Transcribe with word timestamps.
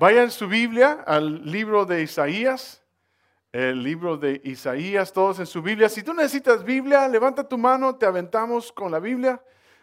Vayan 0.00 0.30
su 0.30 0.48
Biblia 0.48 1.04
al 1.06 1.44
libro 1.44 1.84
de 1.84 2.00
Isaías, 2.00 2.82
el 3.52 3.82
libro 3.82 4.16
de 4.16 4.40
Isaías, 4.44 5.12
todos 5.12 5.40
en 5.40 5.44
su 5.44 5.60
Biblia. 5.60 5.90
Si 5.90 6.02
tú 6.02 6.14
necesitas 6.14 6.64
Biblia, 6.64 7.06
levanta 7.06 7.46
tu 7.46 7.58
mano, 7.58 7.94
te 7.96 8.06
aventamos 8.06 8.72
con 8.72 8.90
la 8.90 8.98
Biblia. 8.98 9.42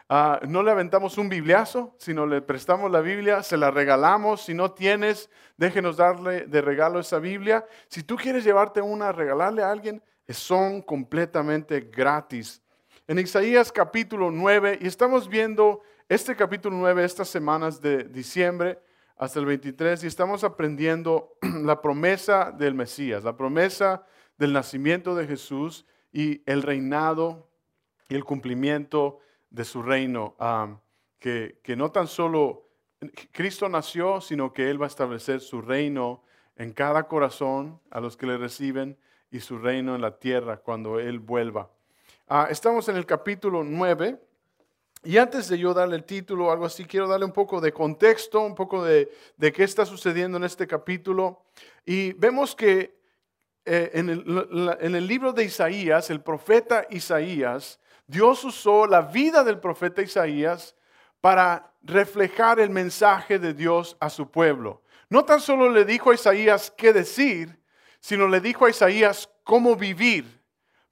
Ah, 0.10 0.40
no 0.48 0.64
le 0.64 0.72
aventamos 0.72 1.20
un 1.20 1.30
bibliazo, 1.30 1.94
sino 2.00 2.26
le 2.26 2.42
prestamos 2.42 2.90
la 2.90 3.02
Biblia, 3.02 3.44
se 3.44 3.58
la 3.58 3.70
regalamos. 3.70 4.42
Si 4.42 4.56
no 4.56 4.72
tienes, 4.72 5.30
déjenos 5.56 5.98
darle 5.98 6.48
de 6.48 6.62
regalo 6.64 7.00
esa 7.00 7.20
Biblia. 7.20 7.64
Si 7.88 8.02
tú 8.02 8.16
quieres 8.16 8.44
llevarte 8.44 8.82
una, 8.82 9.12
regalarle 9.12 9.62
a 9.62 9.70
alguien, 9.70 10.02
son 10.28 10.82
completamente 10.82 11.92
gratis. 11.96 12.60
En 13.08 13.20
Isaías 13.20 13.72
capítulo 13.72 14.32
9, 14.32 14.80
y 14.82 14.88
estamos 14.88 15.30
viendo 15.30 15.84
este 16.10 16.36
capítulo 16.36 16.76
9 16.76 17.06
estas 17.06 17.28
semanas 17.28 17.80
de 17.80 18.06
diciembre, 18.06 18.80
hasta 19.18 19.40
el 19.40 19.46
23 19.46 20.04
y 20.04 20.08
estamos 20.08 20.44
aprendiendo 20.44 21.38
la 21.64 21.82
promesa 21.82 22.52
del 22.52 22.76
Mesías, 22.76 23.24
la 23.24 23.36
promesa 23.36 24.06
del 24.38 24.54
nacimiento 24.54 25.16
de 25.16 25.28
Jesús 25.28 25.86
y 26.12 26.44
el 26.46 26.62
reinado 26.62 27.50
y 28.10 28.16
el 28.16 28.24
cumplimiento 28.24 29.20
de 29.50 29.66
su 29.66 29.82
reino, 29.82 30.36
que, 31.20 31.60
que 31.64 31.76
no 31.76 31.92
tan 31.92 32.08
solo 32.08 32.68
Cristo 33.32 33.70
nació, 33.70 34.22
sino 34.22 34.54
que 34.54 34.70
Él 34.70 34.82
va 34.82 34.86
a 34.86 34.90
establecer 34.90 35.42
su 35.42 35.62
reino 35.62 36.24
en 36.56 36.74
cada 36.74 37.08
corazón 37.08 37.80
a 37.92 38.00
los 38.00 38.18
que 38.18 38.26
le 38.26 38.38
reciben 38.38 38.98
y 39.30 39.40
su 39.40 39.58
reino 39.58 39.96
en 39.96 40.02
la 40.02 40.20
tierra 40.20 40.58
cuando 40.58 41.00
Él 41.00 41.20
vuelva. 41.20 41.70
Ah, 42.28 42.48
estamos 42.50 42.90
en 42.90 42.98
el 42.98 43.06
capítulo 43.06 43.64
9 43.64 44.20
y 45.04 45.18
antes 45.18 45.48
de 45.48 45.58
yo 45.58 45.74
darle 45.74 45.96
el 45.96 46.04
título 46.04 46.48
o 46.48 46.52
algo 46.52 46.66
así, 46.66 46.86
quiero 46.86 47.08
darle 47.08 47.26
un 47.26 47.32
poco 47.32 47.62
de 47.62 47.72
contexto, 47.72 48.42
un 48.42 48.56
poco 48.56 48.84
de, 48.84 49.10
qué 49.40 49.64
está 49.64 49.86
sucediendo 49.86 50.38
en 50.38 50.44
este 50.44 50.68
capítulo. 50.68 51.44
Y 51.86 52.14
vemos 52.14 52.56
que 52.56 52.98
eh, 53.66 53.92
en, 53.94 54.10
el, 54.10 54.78
en 54.80 54.96
el 54.96 55.08
libro 55.08 55.34
de 55.34 55.44
Isaías, 55.44 56.10
el 56.10 56.22
profeta 56.22 56.88
Isaías, 56.90 57.80
Dios 58.08 58.44
usó 58.44 58.88
la 58.88 59.02
vida 59.02 59.44
del 59.44 59.60
profeta 59.60 60.02
Isaías 60.02 60.76
para 61.22 61.74
reflejar 61.84 62.60
el 62.60 62.70
mensaje 62.70 63.40
de 63.40 63.54
Dios 63.54 63.98
a 64.00 64.10
su 64.10 64.30
pueblo. 64.30 64.82
No 65.10 65.26
tan 65.26 65.40
solo 65.40 65.70
le 65.70 65.86
dijo 65.86 66.12
a 66.12 66.16
Isaías 66.16 66.74
qué 66.76 66.92
decir, 66.92 67.60
sino 68.00 68.28
le 68.28 68.42
dijo 68.42 68.66
a 68.66 68.70
Isaías 68.70 69.30
cómo 69.44 69.76
vivir. 69.76 70.42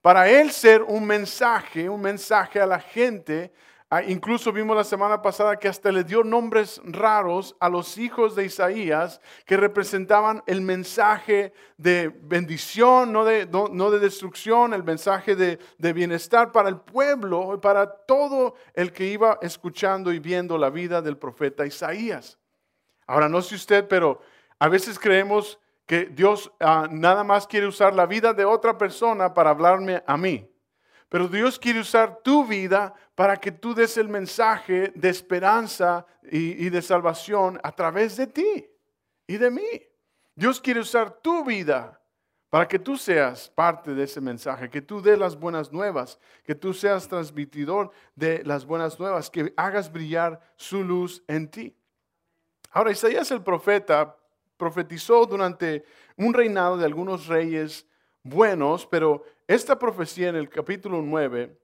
Para 0.00 0.28
él 0.28 0.52
ser 0.52 0.82
un 0.82 1.06
mensaje, 1.06 1.88
un 1.88 2.00
mensaje 2.00 2.60
a 2.60 2.66
la 2.66 2.78
gente 2.78 3.52
Ah, 3.88 4.02
incluso 4.02 4.52
vimos 4.52 4.76
la 4.76 4.82
semana 4.82 5.22
pasada 5.22 5.60
que 5.60 5.68
hasta 5.68 5.92
le 5.92 6.02
dio 6.02 6.24
nombres 6.24 6.80
raros 6.84 7.54
a 7.60 7.68
los 7.68 7.98
hijos 7.98 8.34
de 8.34 8.44
Isaías 8.44 9.20
que 9.44 9.56
representaban 9.56 10.42
el 10.48 10.60
mensaje 10.60 11.52
de 11.76 12.08
bendición, 12.08 13.12
no 13.12 13.24
de, 13.24 13.46
no, 13.46 13.90
de 13.92 14.00
destrucción, 14.00 14.74
el 14.74 14.82
mensaje 14.82 15.36
de, 15.36 15.60
de, 15.78 15.92
bienestar 15.92 16.50
para 16.50 16.68
el 16.68 16.80
pueblo 16.80 17.54
y 17.54 17.58
para 17.58 17.88
todo 17.88 18.56
el 18.74 18.90
que 18.90 19.06
iba 19.06 19.38
escuchando 19.40 20.12
y 20.12 20.18
viendo 20.18 20.58
la 20.58 20.70
vida 20.70 21.00
del 21.00 21.16
profeta 21.16 21.64
Isaías. 21.64 22.40
Ahora, 23.06 23.28
no 23.28 23.40
sé 23.40 23.54
usted, 23.54 23.86
pero 23.86 24.20
a 24.58 24.68
veces 24.68 24.98
creemos 24.98 25.60
que 25.86 26.06
Dios 26.06 26.50
ah, 26.58 26.88
nada 26.90 27.22
más 27.22 27.46
quiere 27.46 27.68
usar 27.68 27.94
la 27.94 28.06
vida 28.06 28.32
de 28.32 28.44
otra 28.44 28.76
persona 28.76 29.32
para 29.32 29.50
hablarme 29.50 30.02
a 30.08 30.16
mí. 30.16 30.50
Pero 31.08 31.28
Dios 31.28 31.58
quiere 31.58 31.80
usar 31.80 32.20
tu 32.22 32.44
vida 32.44 32.92
para 33.14 33.36
que 33.36 33.52
tú 33.52 33.74
des 33.74 33.96
el 33.96 34.08
mensaje 34.08 34.92
de 34.94 35.08
esperanza 35.08 36.04
y, 36.22 36.68
de 36.68 36.82
salvación 36.82 37.60
a 37.62 37.72
través 37.72 38.16
de 38.16 38.26
ti 38.26 38.66
y 39.26 39.36
de 39.36 39.50
mí. 39.50 39.82
Dios 40.34 40.60
quiere 40.60 40.80
usar 40.80 41.20
tu 41.20 41.44
vida 41.44 42.00
para 42.50 42.66
que 42.66 42.78
tú 42.78 42.96
seas 42.96 43.48
parte 43.48 43.94
de 43.94 44.04
ese 44.04 44.20
mensaje, 44.20 44.68
que 44.68 44.82
tú 44.82 45.00
des 45.00 45.18
las 45.18 45.36
buenas 45.36 45.72
nuevas, 45.72 46.18
que 46.44 46.54
tú 46.54 46.74
seas 46.74 47.08
transmitidor 47.08 47.90
de 48.14 48.42
las 48.44 48.64
buenas 48.64 48.98
nuevas, 48.98 49.30
que 49.30 49.52
hagas 49.56 49.92
brillar 49.92 50.40
su 50.56 50.82
luz 50.82 51.22
en 51.28 51.48
ti. 51.48 51.76
Ahora, 52.70 52.90
Isaías 52.90 53.30
el 53.30 53.42
profeta 53.42 54.16
profetizó 54.56 55.24
durante 55.26 55.84
un 56.16 56.34
reinado 56.34 56.76
de 56.76 56.84
algunos 56.84 57.26
reyes 57.26 57.86
buenos, 58.28 58.86
pero 58.86 59.24
esta 59.46 59.78
profecía 59.78 60.28
en 60.28 60.36
el 60.36 60.48
capítulo 60.48 61.00
9, 61.00 61.56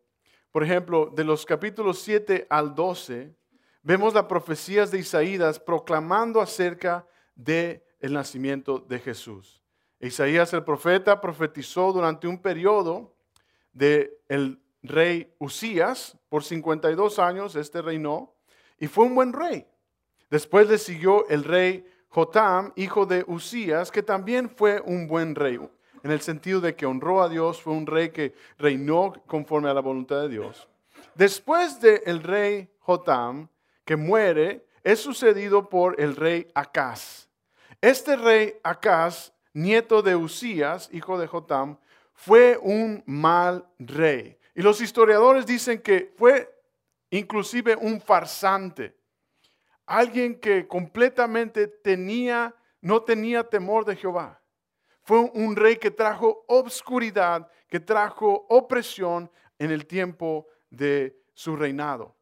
por 0.51 0.63
ejemplo, 0.63 1.11
de 1.15 1.25
los 1.25 1.45
capítulos 1.45 2.01
7 2.01 2.47
al 2.49 2.75
12, 2.75 3.35
vemos 3.83 4.15
las 4.15 4.25
profecías 4.25 4.91
de 4.91 4.99
Isaías 4.99 5.59
proclamando 5.59 6.41
acerca 6.41 7.07
del 7.35 7.83
el 8.01 8.13
nacimiento 8.13 8.79
de 8.79 8.99
Jesús. 8.99 9.61
Isaías 10.01 10.53
el 10.53 10.65
profeta 10.65 11.21
profetizó 11.21 11.93
durante 11.93 12.27
un 12.27 12.41
periodo 12.41 13.15
de 13.73 14.19
el 14.29 14.61
rey 14.83 15.33
Usías, 15.39 16.19
por 16.29 16.43
52 16.43 17.19
años 17.19 17.55
este 17.57 17.81
reinó, 17.81 18.35
y 18.79 18.89
fue 18.89 19.05
un 19.05 19.15
buen 19.15 19.33
rey. 19.33 19.67
Después 20.29 20.69
le 20.69 20.79
siguió 20.79 21.29
el 21.29 21.45
rey 21.45 21.87
Jotam, 22.09 22.73
hijo 22.75 23.07
de 23.07 23.25
Usías, 23.27 23.91
que 23.91 24.03
también 24.03 24.51
fue 24.51 24.81
un 24.81 25.07
buen 25.07 25.35
rey 25.35 25.59
en 26.03 26.11
el 26.11 26.21
sentido 26.21 26.61
de 26.61 26.75
que 26.75 26.87
honró 26.87 27.23
a 27.23 27.29
Dios, 27.29 27.63
fue 27.63 27.73
un 27.73 27.87
rey 27.87 28.11
que 28.11 28.35
reinó 28.59 29.13
conforme 29.27 29.69
a 29.71 29.75
la 29.75 29.81
voluntad 29.81 30.23
de 30.23 30.29
Dios. 30.29 30.69
Después 31.15 31.81
del 31.81 32.23
rey 32.23 32.69
Jotam, 32.81 33.49
que 33.85 33.97
muere, 33.97 34.67
es 34.83 35.01
sucedido 35.01 35.69
por 35.69 36.01
el 36.01 36.17
rey 36.17 36.49
Acaz. 36.55 37.29
Este 37.81 38.17
rey 38.17 38.55
Acaz, 38.63 39.33
nieto 39.53 40.03
de 40.03 40.17
Usías, 40.17 40.89
hijo 40.93 41.19
de 41.19 41.27
Jotam, 41.27 41.79
fue 42.15 42.59
un 42.61 43.03
mal 43.07 43.67
rey. 43.79 44.39
Y 44.55 44.63
los 44.63 44.81
historiadores 44.81 45.47
dicen 45.47 45.81
que 45.81 46.13
fue 46.17 46.53
inclusive 47.11 47.77
un 47.77 48.01
farsante. 48.01 48.97
Alguien 49.87 50.39
que 50.39 50.67
completamente 50.67 51.67
tenía, 51.67 52.55
no 52.81 53.03
tenía 53.03 53.45
temor 53.45 53.85
de 53.85 53.97
Jehová. 53.97 54.42
Fue 55.03 55.19
un 55.19 55.57
rey 55.57 55.77
que 55.77 55.91
trajo 55.91 56.45
obscuridad, 56.49 57.49
que 57.69 57.81
trajo 57.81 58.47
opresión 58.49 59.31
en 59.59 59.71
el 59.71 59.87
tiempo 59.87 60.47
de 60.71 61.21
su 61.35 61.57
reinado. 61.57 62.17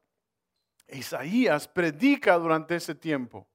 Isaías 0.88 1.68
predica 1.68 2.36
durante 2.36 2.76
ese 2.76 2.94
tiempo 2.94 3.48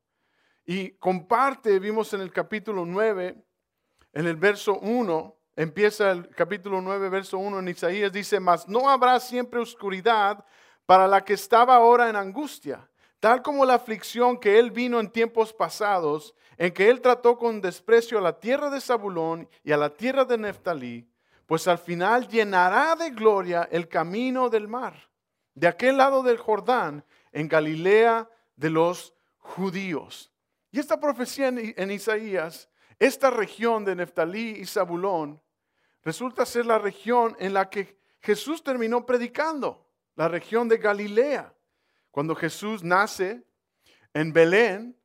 y 0.65 0.91
comparte, 0.97 1.79
vimos 1.79 2.13
en 2.13 2.21
el 2.21 2.31
capítulo 2.31 2.85
9, 2.85 3.43
en 4.13 4.27
el 4.27 4.35
verso 4.35 4.79
1, 4.79 5.37
empieza 5.55 6.11
el 6.11 6.29
capítulo 6.29 6.81
9, 6.81 7.09
verso 7.09 7.37
1 7.37 7.59
en 7.59 7.67
Isaías, 7.67 8.11
dice, 8.11 8.39
mas 8.39 8.67
no 8.67 8.89
habrá 8.89 9.19
siempre 9.19 9.59
oscuridad 9.59 10.45
para 10.85 11.07
la 11.07 11.25
que 11.25 11.33
estaba 11.33 11.75
ahora 11.75 12.09
en 12.09 12.15
angustia 12.15 12.87
tal 13.19 13.41
como 13.41 13.65
la 13.65 13.75
aflicción 13.75 14.37
que 14.37 14.59
él 14.59 14.71
vino 14.71 14.99
en 14.99 15.09
tiempos 15.09 15.53
pasados, 15.53 16.35
en 16.57 16.73
que 16.73 16.89
él 16.89 17.01
trató 17.01 17.37
con 17.37 17.61
desprecio 17.61 18.17
a 18.17 18.21
la 18.21 18.39
tierra 18.39 18.69
de 18.69 18.81
Zabulón 18.81 19.49
y 19.63 19.71
a 19.71 19.77
la 19.77 19.89
tierra 19.89 20.25
de 20.25 20.37
Neftalí, 20.37 21.09
pues 21.45 21.67
al 21.67 21.77
final 21.77 22.27
llenará 22.27 22.95
de 22.95 23.11
gloria 23.11 23.67
el 23.71 23.87
camino 23.87 24.49
del 24.49 24.67
mar, 24.67 25.09
de 25.53 25.67
aquel 25.67 25.97
lado 25.97 26.23
del 26.23 26.37
Jordán, 26.37 27.05
en 27.31 27.47
Galilea 27.47 28.29
de 28.55 28.69
los 28.69 29.13
judíos. 29.37 30.31
Y 30.71 30.79
esta 30.79 30.99
profecía 30.99 31.47
en, 31.47 31.91
Isaías, 31.91 32.69
esta 32.99 33.29
región 33.29 33.85
de 33.85 33.95
Neftalí 33.95 34.57
y 34.57 34.65
Zabulón, 34.65 35.41
resulta 36.03 36.45
ser 36.45 36.65
la 36.65 36.79
región 36.79 37.35
en 37.39 37.53
la 37.53 37.69
que 37.69 37.97
Jesús 38.21 38.63
terminó 38.63 39.05
predicando, 39.05 39.87
la 40.15 40.27
región 40.27 40.67
de 40.67 40.77
Galilea. 40.77 41.54
Cuando 42.15 42.33
Jesús 42.33 42.81
nace 42.81 43.43
en 44.13 44.31
Belén, 44.31 44.97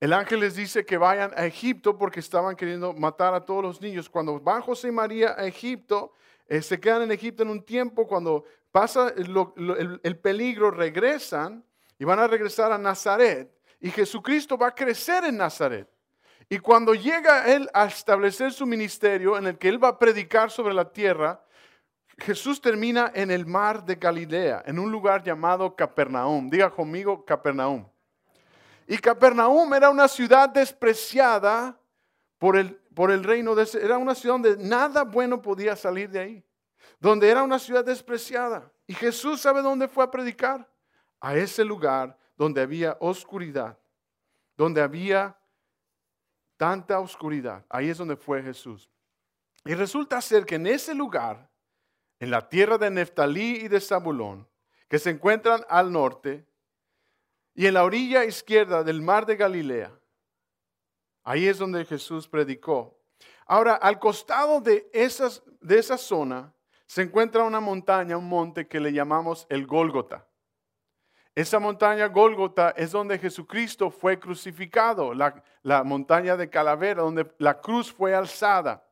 el 0.00 0.12
ángel 0.12 0.40
les 0.40 0.56
dice 0.56 0.84
que 0.84 0.98
vayan 0.98 1.30
a 1.36 1.46
Egipto 1.46 1.96
porque 1.96 2.18
estaban 2.18 2.56
queriendo 2.56 2.92
matar 2.92 3.32
a 3.32 3.44
todos 3.44 3.62
los 3.62 3.80
niños. 3.80 4.10
Cuando 4.10 4.40
van 4.40 4.60
José 4.60 4.88
y 4.88 4.90
María 4.90 5.36
a 5.38 5.46
Egipto, 5.46 6.14
eh, 6.48 6.60
se 6.60 6.80
quedan 6.80 7.02
en 7.02 7.12
Egipto 7.12 7.44
en 7.44 7.50
un 7.50 7.64
tiempo, 7.64 8.08
cuando 8.08 8.44
pasa 8.72 9.14
el, 9.16 10.00
el 10.02 10.18
peligro, 10.18 10.72
regresan 10.72 11.64
y 11.96 12.04
van 12.04 12.18
a 12.18 12.26
regresar 12.26 12.72
a 12.72 12.78
Nazaret. 12.78 13.48
Y 13.78 13.90
Jesucristo 13.90 14.58
va 14.58 14.66
a 14.66 14.74
crecer 14.74 15.22
en 15.22 15.36
Nazaret. 15.36 15.88
Y 16.48 16.58
cuando 16.58 16.92
llega 16.92 17.46
Él 17.54 17.70
a 17.72 17.84
establecer 17.84 18.52
su 18.52 18.66
ministerio 18.66 19.38
en 19.38 19.46
el 19.46 19.58
que 19.58 19.68
Él 19.68 19.80
va 19.80 19.90
a 19.90 19.98
predicar 20.00 20.50
sobre 20.50 20.74
la 20.74 20.92
tierra, 20.92 21.40
Jesús 22.18 22.60
termina 22.60 23.10
en 23.14 23.30
el 23.30 23.46
mar 23.46 23.84
de 23.84 23.94
Galilea, 23.96 24.62
en 24.66 24.78
un 24.78 24.90
lugar 24.90 25.22
llamado 25.22 25.74
Capernaum. 25.74 26.48
Diga 26.50 26.70
conmigo 26.70 27.24
Capernaum. 27.24 27.86
Y 28.86 28.98
Capernaum 28.98 29.72
era 29.74 29.90
una 29.90 30.08
ciudad 30.08 30.48
despreciada 30.48 31.78
por 32.38 32.56
el, 32.56 32.74
por 32.94 33.10
el 33.10 33.24
reino 33.24 33.54
de... 33.54 33.66
Era 33.80 33.98
una 33.98 34.14
ciudad 34.14 34.34
donde 34.34 34.56
nada 34.56 35.04
bueno 35.04 35.40
podía 35.40 35.76
salir 35.76 36.10
de 36.10 36.18
ahí. 36.18 36.44
Donde 37.00 37.28
era 37.28 37.42
una 37.42 37.58
ciudad 37.58 37.84
despreciada. 37.84 38.70
Y 38.86 38.94
Jesús 38.94 39.40
sabe 39.40 39.62
dónde 39.62 39.88
fue 39.88 40.04
a 40.04 40.10
predicar. 40.10 40.68
A 41.20 41.36
ese 41.36 41.64
lugar 41.64 42.18
donde 42.36 42.60
había 42.60 42.96
oscuridad. 43.00 43.78
Donde 44.56 44.82
había 44.82 45.36
tanta 46.56 46.98
oscuridad. 47.00 47.64
Ahí 47.68 47.88
es 47.88 47.98
donde 47.98 48.16
fue 48.16 48.42
Jesús. 48.42 48.90
Y 49.64 49.74
resulta 49.74 50.20
ser 50.20 50.44
que 50.44 50.56
en 50.56 50.66
ese 50.66 50.94
lugar, 50.94 51.48
en 52.22 52.30
la 52.30 52.48
tierra 52.48 52.78
de 52.78 52.88
Neftalí 52.88 53.62
y 53.64 53.68
de 53.68 53.80
Zabulón, 53.80 54.48
que 54.88 55.00
se 55.00 55.10
encuentran 55.10 55.64
al 55.68 55.90
norte, 55.90 56.46
y 57.52 57.66
en 57.66 57.74
la 57.74 57.82
orilla 57.82 58.24
izquierda 58.24 58.84
del 58.84 59.02
mar 59.02 59.26
de 59.26 59.34
Galilea, 59.34 59.92
ahí 61.24 61.48
es 61.48 61.58
donde 61.58 61.84
Jesús 61.84 62.28
predicó. 62.28 62.96
Ahora, 63.44 63.74
al 63.74 63.98
costado 63.98 64.60
de, 64.60 64.88
de 64.92 65.78
esa 65.80 65.98
zona 65.98 66.54
se 66.86 67.02
encuentra 67.02 67.42
una 67.42 67.58
montaña, 67.58 68.16
un 68.16 68.28
monte 68.28 68.68
que 68.68 68.78
le 68.78 68.92
llamamos 68.92 69.44
el 69.50 69.66
Gólgota. 69.66 70.24
Esa 71.34 71.58
montaña 71.58 72.06
Gólgota 72.06 72.70
es 72.76 72.92
donde 72.92 73.18
Jesucristo 73.18 73.90
fue 73.90 74.20
crucificado, 74.20 75.12
la, 75.12 75.42
la 75.62 75.82
montaña 75.82 76.36
de 76.36 76.48
Calavera, 76.48 77.02
donde 77.02 77.34
la 77.38 77.60
cruz 77.60 77.92
fue 77.92 78.14
alzada. 78.14 78.86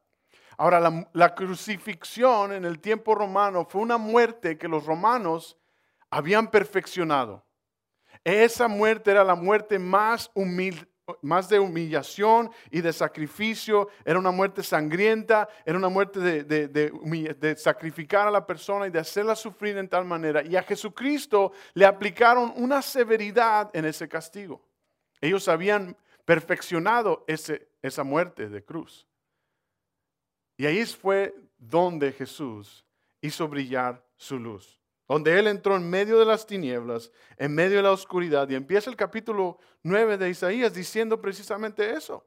Ahora, 0.61 1.07
la, 1.15 1.35
crucifixión 1.35 2.53
en 2.53 2.67
el 2.67 2.81
tiempo 2.81 3.15
romano 3.15 3.65
fue 3.65 3.81
una 3.81 3.97
muerte 3.97 4.59
que 4.59 4.69
los 4.69 4.85
romanos 4.85 5.57
habían 6.11 6.51
perfeccionado. 6.51 7.43
Esa 8.25 8.69
muerte 8.69 9.11
era 9.11 9.25
la 9.25 9.35
muerte 9.35 9.79
más 9.79 10.31
humilde, 10.35 10.87
más 11.23 11.49
de 11.49 11.59
humillación 11.59 12.51
y 12.71 12.83
de 12.83 12.93
sacrificio, 12.93 13.89
era 14.05 14.19
una 14.19 14.33
muerte 14.33 14.63
sangrienta, 14.63 15.49
era 15.65 15.79
una 15.79 15.89
muerte 15.89 16.21
de, 16.21 17.57
sacrificar 17.57 18.29
a 18.29 18.31
la 18.31 18.47
persona 18.47 18.87
y 18.87 18.91
de 18.91 18.99
hacerla 18.99 19.37
sufrir 19.37 19.79
en 19.79 19.89
tal 19.89 20.05
manera. 20.05 20.43
Y 20.43 20.57
a 20.57 20.63
Jesucristo 20.63 21.53
le 21.73 21.87
aplicaron 21.87 22.53
una 22.57 22.83
severidad 22.83 23.71
en 23.73 23.87
ese 23.87 24.11
castigo. 24.11 24.63
Ellos 25.23 25.49
habían 25.49 25.97
perfeccionado 26.27 27.25
ese, 27.27 27.71
esa 27.81 28.05
muerte 28.05 28.51
de 28.51 28.63
cruz. 28.63 29.07
Y 30.61 30.67
ahí 30.67 30.85
fue 30.85 31.35
donde 31.57 32.13
Jesús 32.13 32.85
hizo 33.23 33.49
brillar 33.49 34.05
su 34.19 34.39
luz 34.39 34.81
donde 35.09 35.37
Él 35.37 35.49
entró 35.49 35.75
en 35.75 35.91
medio 35.91 36.21
de 36.21 36.25
las 36.25 36.47
tinieblas, 36.47 37.11
en 37.37 37.53
medio 37.53 37.79
de 37.79 37.83
la 37.83 37.91
oscuridad, 37.91 38.49
y 38.49 38.55
empieza 38.55 38.89
el 38.89 38.95
capítulo 38.95 39.59
9 39.83 40.17
de 40.17 40.31
Isaías 40.31 40.73
diciendo 40.73 41.21
precisamente 41.21 41.95
eso. 41.95 42.25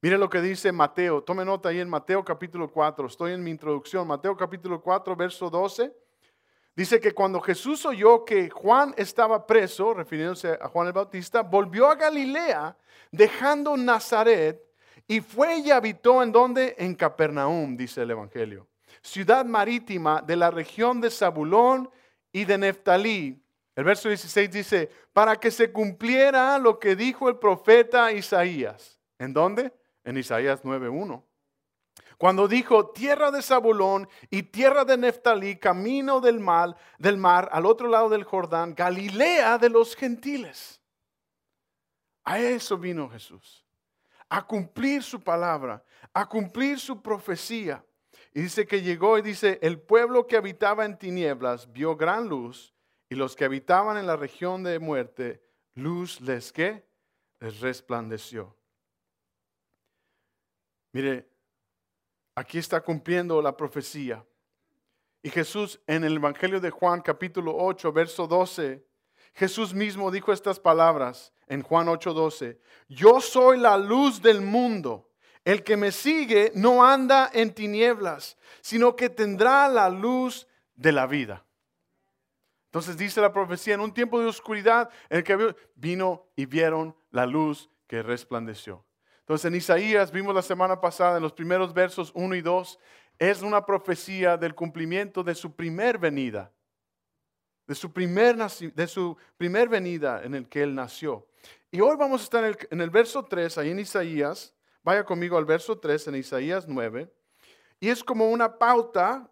Mire 0.00 0.18
lo 0.18 0.28
que 0.28 0.40
dice 0.40 0.72
Mateo, 0.72 1.22
tome 1.22 1.44
nota 1.44 1.68
ahí 1.68 1.78
en 1.78 1.88
Mateo 1.88 2.24
capítulo 2.24 2.68
4, 2.68 3.06
estoy 3.06 3.32
en 3.32 3.44
mi 3.44 3.52
introducción, 3.52 4.08
Mateo 4.08 4.36
capítulo 4.36 4.82
4, 4.82 5.14
verso 5.14 5.48
12. 5.48 5.94
Dice 6.74 6.98
que 6.98 7.12
cuando 7.12 7.40
Jesús 7.40 7.86
oyó 7.86 8.24
que 8.24 8.50
Juan 8.50 8.92
estaba 8.96 9.46
preso, 9.46 9.94
refiriéndose 9.94 10.58
a 10.60 10.66
Juan 10.66 10.88
el 10.88 10.92
Bautista, 10.92 11.42
volvió 11.42 11.88
a 11.88 11.94
Galilea, 11.94 12.76
dejando 13.12 13.76
Nazaret, 13.76 14.67
y 15.08 15.20
fue 15.20 15.58
y 15.58 15.72
habitó 15.72 16.22
en 16.22 16.30
donde? 16.30 16.76
En 16.78 16.94
Capernaum, 16.94 17.76
dice 17.76 18.02
el 18.02 18.12
Evangelio 18.12 18.68
ciudad 19.02 19.44
marítima 19.44 20.22
de 20.22 20.36
la 20.36 20.50
región 20.50 21.00
de 21.00 21.10
Zabulón 21.10 21.90
y 22.32 22.44
de 22.44 22.58
Neftalí. 22.58 23.42
El 23.74 23.84
verso 23.84 24.08
16 24.08 24.50
dice, 24.50 24.90
para 25.12 25.36
que 25.36 25.50
se 25.50 25.72
cumpliera 25.72 26.58
lo 26.58 26.78
que 26.78 26.96
dijo 26.96 27.28
el 27.28 27.38
profeta 27.38 28.12
Isaías. 28.12 28.98
¿En 29.18 29.32
dónde? 29.32 29.72
En 30.04 30.16
Isaías 30.16 30.62
9.1. 30.62 31.22
Cuando 32.16 32.48
dijo, 32.48 32.90
tierra 32.90 33.30
de 33.30 33.42
Zabulón 33.42 34.08
y 34.30 34.42
tierra 34.42 34.84
de 34.84 34.96
Neftalí, 34.96 35.56
camino 35.56 36.20
del 36.20 36.40
mar, 36.40 36.76
del 36.98 37.16
mar 37.16 37.48
al 37.52 37.64
otro 37.64 37.86
lado 37.86 38.08
del 38.08 38.24
Jordán, 38.24 38.74
Galilea 38.74 39.58
de 39.58 39.70
los 39.70 39.94
gentiles. 39.94 40.80
A 42.24 42.40
eso 42.40 42.76
vino 42.76 43.08
Jesús, 43.08 43.64
a 44.28 44.46
cumplir 44.46 45.02
su 45.02 45.20
palabra, 45.20 45.82
a 46.12 46.28
cumplir 46.28 46.78
su 46.78 47.02
profecía. 47.02 47.84
Y 48.34 48.42
dice 48.42 48.66
que 48.66 48.82
llegó 48.82 49.18
y 49.18 49.22
dice, 49.22 49.58
el 49.62 49.80
pueblo 49.80 50.26
que 50.26 50.36
habitaba 50.36 50.84
en 50.84 50.98
tinieblas 50.98 51.72
vio 51.72 51.96
gran 51.96 52.28
luz 52.28 52.74
y 53.08 53.14
los 53.14 53.34
que 53.34 53.44
habitaban 53.44 53.96
en 53.96 54.06
la 54.06 54.16
región 54.16 54.62
de 54.62 54.78
muerte, 54.78 55.42
luz 55.74 56.20
les 56.20 56.52
que 56.52 56.86
les 57.40 57.60
resplandeció. 57.60 58.54
Mire, 60.92 61.28
aquí 62.34 62.58
está 62.58 62.80
cumpliendo 62.80 63.40
la 63.40 63.56
profecía. 63.56 64.24
Y 65.22 65.30
Jesús 65.30 65.80
en 65.86 66.04
el 66.04 66.16
Evangelio 66.16 66.60
de 66.60 66.70
Juan 66.70 67.00
capítulo 67.00 67.54
8, 67.56 67.92
verso 67.92 68.26
12, 68.26 68.86
Jesús 69.34 69.74
mismo 69.74 70.10
dijo 70.10 70.32
estas 70.32 70.58
palabras 70.58 71.32
en 71.46 71.62
Juan 71.62 71.88
8, 71.88 72.12
12. 72.12 72.60
Yo 72.88 73.20
soy 73.20 73.58
la 73.58 73.76
luz 73.76 74.20
del 74.22 74.40
mundo. 74.40 75.10
El 75.44 75.62
que 75.64 75.76
me 75.76 75.92
sigue 75.92 76.52
no 76.54 76.84
anda 76.84 77.30
en 77.32 77.54
tinieblas, 77.54 78.36
sino 78.60 78.96
que 78.96 79.08
tendrá 79.08 79.68
la 79.68 79.88
luz 79.88 80.46
de 80.74 80.92
la 80.92 81.06
vida. 81.06 81.44
Entonces 82.66 82.98
dice 82.98 83.22
la 83.22 83.32
profecía, 83.32 83.74
en 83.74 83.80
un 83.80 83.94
tiempo 83.94 84.20
de 84.20 84.26
oscuridad, 84.26 84.90
el 85.08 85.24
que 85.24 85.54
vino 85.74 86.26
y 86.36 86.44
vieron 86.44 86.94
la 87.10 87.24
luz 87.24 87.70
que 87.86 88.02
resplandeció. 88.02 88.84
Entonces 89.20 89.46
en 89.46 89.54
Isaías 89.54 90.12
vimos 90.12 90.34
la 90.34 90.42
semana 90.42 90.80
pasada, 90.80 91.16
en 91.16 91.22
los 91.22 91.32
primeros 91.32 91.72
versos 91.72 92.12
1 92.14 92.34
y 92.34 92.42
2, 92.42 92.78
es 93.18 93.42
una 93.42 93.64
profecía 93.64 94.36
del 94.36 94.54
cumplimiento 94.54 95.24
de 95.24 95.34
su 95.34 95.56
primer 95.56 95.98
venida, 95.98 96.52
de 97.68 97.76
su 97.76 97.92
primer, 97.92 98.36
de 98.36 98.86
su 98.88 99.16
primer 99.36 99.68
venida 99.68 100.24
en 100.24 100.34
el 100.34 100.48
que 100.48 100.64
él 100.64 100.74
nació. 100.74 101.28
Y 101.70 101.80
hoy 101.80 101.96
vamos 101.96 102.22
a 102.22 102.24
estar 102.24 102.42
en 102.42 102.50
el, 102.50 102.58
en 102.70 102.80
el 102.80 102.90
verso 102.90 103.24
3, 103.24 103.58
ahí 103.58 103.70
en 103.70 103.78
Isaías, 103.78 104.52
Vaya 104.88 105.04
conmigo 105.04 105.36
al 105.36 105.44
verso 105.44 105.78
3 105.78 106.08
en 106.08 106.14
Isaías 106.14 106.66
9. 106.66 107.12
Y 107.78 107.90
es 107.90 108.02
como 108.02 108.30
una 108.30 108.56
pauta, 108.56 109.30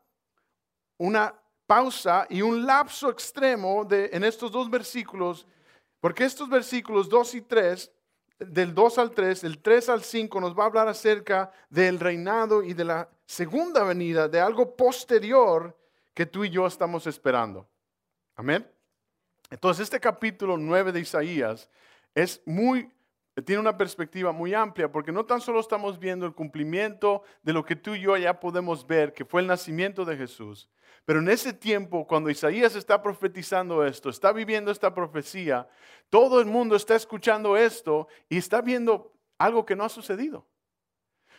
una 0.98 1.34
pausa 1.66 2.26
y 2.28 2.42
un 2.42 2.66
lapso 2.66 3.08
extremo 3.08 3.82
de, 3.86 4.10
en 4.12 4.22
estos 4.22 4.52
dos 4.52 4.68
versículos, 4.68 5.46
porque 5.98 6.24
estos 6.24 6.50
versículos 6.50 7.08
2 7.08 7.36
y 7.36 7.40
3, 7.40 7.90
del 8.38 8.74
2 8.74 8.98
al 8.98 9.12
3, 9.12 9.40
del 9.40 9.62
3 9.62 9.88
al 9.88 10.02
5, 10.02 10.40
nos 10.42 10.54
va 10.54 10.64
a 10.64 10.66
hablar 10.66 10.88
acerca 10.88 11.50
del 11.70 11.98
reinado 11.98 12.62
y 12.62 12.74
de 12.74 12.84
la 12.84 13.08
segunda 13.24 13.82
venida, 13.82 14.28
de 14.28 14.40
algo 14.40 14.76
posterior 14.76 15.74
que 16.12 16.26
tú 16.26 16.44
y 16.44 16.50
yo 16.50 16.66
estamos 16.66 17.06
esperando. 17.06 17.66
Amén. 18.36 18.70
Entonces, 19.50 19.84
este 19.84 19.98
capítulo 19.98 20.56
9 20.56 20.92
de 20.92 21.00
Isaías 21.00 21.68
es 22.14 22.42
muy 22.46 22.90
tiene 23.44 23.60
una 23.60 23.76
perspectiva 23.76 24.32
muy 24.32 24.54
amplia, 24.54 24.90
porque 24.90 25.12
no 25.12 25.26
tan 25.26 25.42
solo 25.42 25.60
estamos 25.60 25.98
viendo 25.98 26.24
el 26.24 26.32
cumplimiento 26.32 27.22
de 27.42 27.52
lo 27.52 27.64
que 27.66 27.76
tú 27.76 27.94
y 27.94 28.00
yo 28.00 28.16
ya 28.16 28.40
podemos 28.40 28.86
ver, 28.86 29.12
que 29.12 29.26
fue 29.26 29.42
el 29.42 29.46
nacimiento 29.46 30.06
de 30.06 30.16
Jesús, 30.16 30.70
pero 31.04 31.18
en 31.20 31.28
ese 31.28 31.52
tiempo, 31.52 32.06
cuando 32.06 32.30
Isaías 32.30 32.74
está 32.74 33.02
profetizando 33.02 33.84
esto, 33.84 34.08
está 34.08 34.32
viviendo 34.32 34.70
esta 34.70 34.94
profecía, 34.94 35.68
todo 36.08 36.40
el 36.40 36.46
mundo 36.46 36.76
está 36.76 36.96
escuchando 36.96 37.56
esto 37.56 38.08
y 38.28 38.38
está 38.38 38.62
viendo 38.62 39.12
algo 39.38 39.66
que 39.66 39.76
no 39.76 39.84
ha 39.84 39.88
sucedido. 39.90 40.46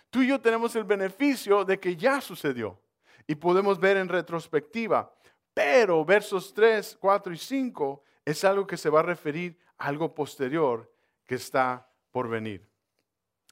Tú 0.09 0.21
y 0.21 0.27
yo 0.27 0.39
tenemos 0.39 0.75
el 0.75 0.83
beneficio 0.83 1.65
de 1.65 1.79
que 1.79 1.95
ya 1.95 2.21
sucedió 2.21 2.79
y 3.25 3.35
podemos 3.35 3.79
ver 3.79 3.97
en 3.97 4.07
retrospectiva, 4.07 5.11
pero 5.57 6.05
versos 6.05 6.53
3, 6.53 6.99
4 7.01 7.33
y 7.33 7.37
5 7.39 8.03
es 8.23 8.43
algo 8.43 8.67
que 8.67 8.77
se 8.77 8.91
va 8.91 8.99
a 8.99 9.03
referir 9.03 9.57
a 9.79 9.87
algo 9.87 10.13
posterior 10.13 10.93
que 11.25 11.33
está 11.33 11.91
por 12.11 12.29
venir. 12.29 12.69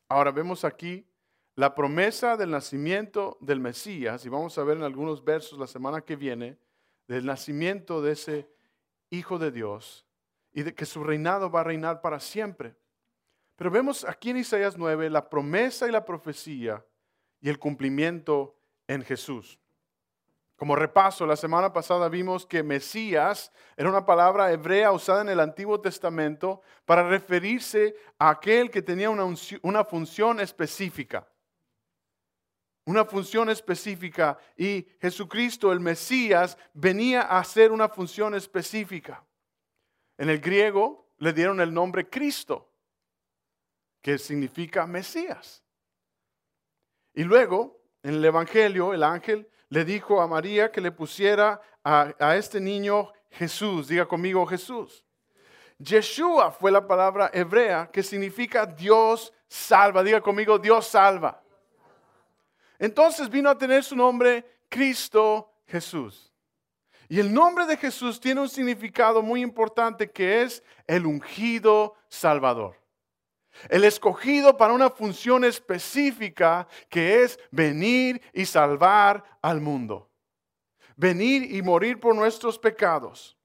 Ahora 0.07 0.29
vemos 0.29 0.63
aquí 0.65 1.09
la 1.55 1.73
promesa 1.73 2.37
del 2.37 2.51
nacimiento 2.51 3.39
del 3.41 3.59
Mesías, 3.59 4.23
y 4.23 4.29
vamos 4.29 4.55
a 4.55 4.63
ver 4.63 4.77
en 4.77 4.83
algunos 4.83 5.23
versos 5.23 5.57
la 5.57 5.65
semana 5.65 6.01
que 6.01 6.15
viene, 6.15 6.59
del 7.07 7.25
nacimiento 7.25 8.03
de 8.03 8.11
ese 8.11 8.51
Hijo 9.09 9.39
de 9.39 9.49
Dios 9.49 10.05
y 10.53 10.61
de 10.61 10.75
que 10.75 10.85
su 10.85 11.03
reinado 11.03 11.49
va 11.49 11.61
a 11.61 11.63
reinar 11.63 12.01
para 12.01 12.19
siempre. 12.19 12.75
Pero 13.55 13.71
vemos 13.71 14.05
aquí 14.05 14.29
en 14.29 14.37
Isaías 14.37 14.77
9 14.77 15.09
la 15.09 15.27
promesa 15.27 15.87
y 15.87 15.91
la 15.91 16.05
profecía 16.05 16.85
y 17.41 17.49
el 17.49 17.57
cumplimiento 17.57 18.55
en 18.87 19.01
Jesús. 19.01 19.59
Como 20.55 20.75
repaso, 20.75 21.25
la 21.25 21.35
semana 21.35 21.73
pasada 21.73 22.07
vimos 22.07 22.45
que 22.45 22.63
Mesías 22.63 23.51
era 23.75 23.89
una 23.89 24.05
palabra 24.05 24.51
hebrea 24.51 24.93
usada 24.93 25.21
en 25.21 25.29
el 25.29 25.41
Antiguo 25.41 25.81
Testamento 25.81 26.61
para 26.85 27.07
referirse 27.07 27.95
a 28.17 28.29
aquel 28.29 28.71
que 28.71 28.81
tenía 28.81 29.09
una, 29.09 29.25
una 29.63 29.83
función 29.83 30.39
específica. 30.39 31.27
Una 32.85 33.03
función 33.03 33.49
específica 33.49 34.37
y 34.55 34.87
Jesucristo, 35.01 35.73
el 35.73 35.79
Mesías, 35.81 36.57
venía 36.73 37.23
a 37.23 37.39
hacer 37.39 37.71
una 37.71 37.89
función 37.89 38.33
específica. 38.35 39.25
En 40.17 40.29
el 40.29 40.39
griego 40.39 41.11
le 41.17 41.33
dieron 41.33 41.59
el 41.59 41.73
nombre 41.73 42.09
Cristo, 42.09 42.71
que 44.01 44.17
significa 44.17 44.85
Mesías. 44.87 45.63
Y 47.13 47.23
luego, 47.23 47.81
en 48.03 48.15
el 48.15 48.25
Evangelio, 48.25 48.93
el 48.93 49.03
ángel 49.03 49.49
le 49.69 49.85
dijo 49.85 50.21
a 50.21 50.27
María 50.27 50.71
que 50.71 50.81
le 50.81 50.91
pusiera 50.91 51.59
a, 51.83 52.35
este 52.35 52.59
niño 52.59 53.11
Jesús. 53.31 53.87
Diga 53.87 54.05
conmigo 54.05 54.45
Jesús. 54.45 55.03
Yeshua 55.77 56.51
fue 56.51 56.71
la 56.71 56.87
palabra 56.87 57.29
hebrea 57.33 57.89
que 57.91 58.03
significa 58.03 58.65
Dios 58.65 59.33
salva. 59.47 60.03
Diga 60.03 60.21
conmigo, 60.21 60.57
Dios 60.57 60.87
salva. 60.87 61.41
Entonces 62.79 63.29
vino 63.29 63.49
a 63.49 63.57
tener 63.57 63.83
su 63.83 63.95
nombre 63.95 64.45
Cristo 64.69 65.51
Jesús. 65.67 66.31
Y 67.07 67.19
el 67.19 67.33
nombre 67.33 67.65
de 67.65 67.77
Jesús 67.77 68.19
tiene 68.19 68.41
un 68.41 68.49
significado 68.49 69.21
muy 69.21 69.41
importante 69.41 70.09
que 70.09 70.41
es 70.41 70.63
el 70.87 71.05
ungido 71.05 71.95
Salvador. 72.07 72.75
El 73.69 73.83
escogido 73.83 74.57
para 74.57 74.73
una 74.73 74.89
función 74.89 75.43
específica 75.43 76.67
que 76.89 77.23
es 77.23 77.39
venir 77.51 78.21
y 78.33 78.45
salvar 78.45 79.23
al 79.41 79.61
mundo. 79.61 80.09
Venir 80.95 81.53
y 81.53 81.61
morir 81.61 81.99
por 81.99 82.15
nuestros 82.15 82.57
pecados. 82.59 83.35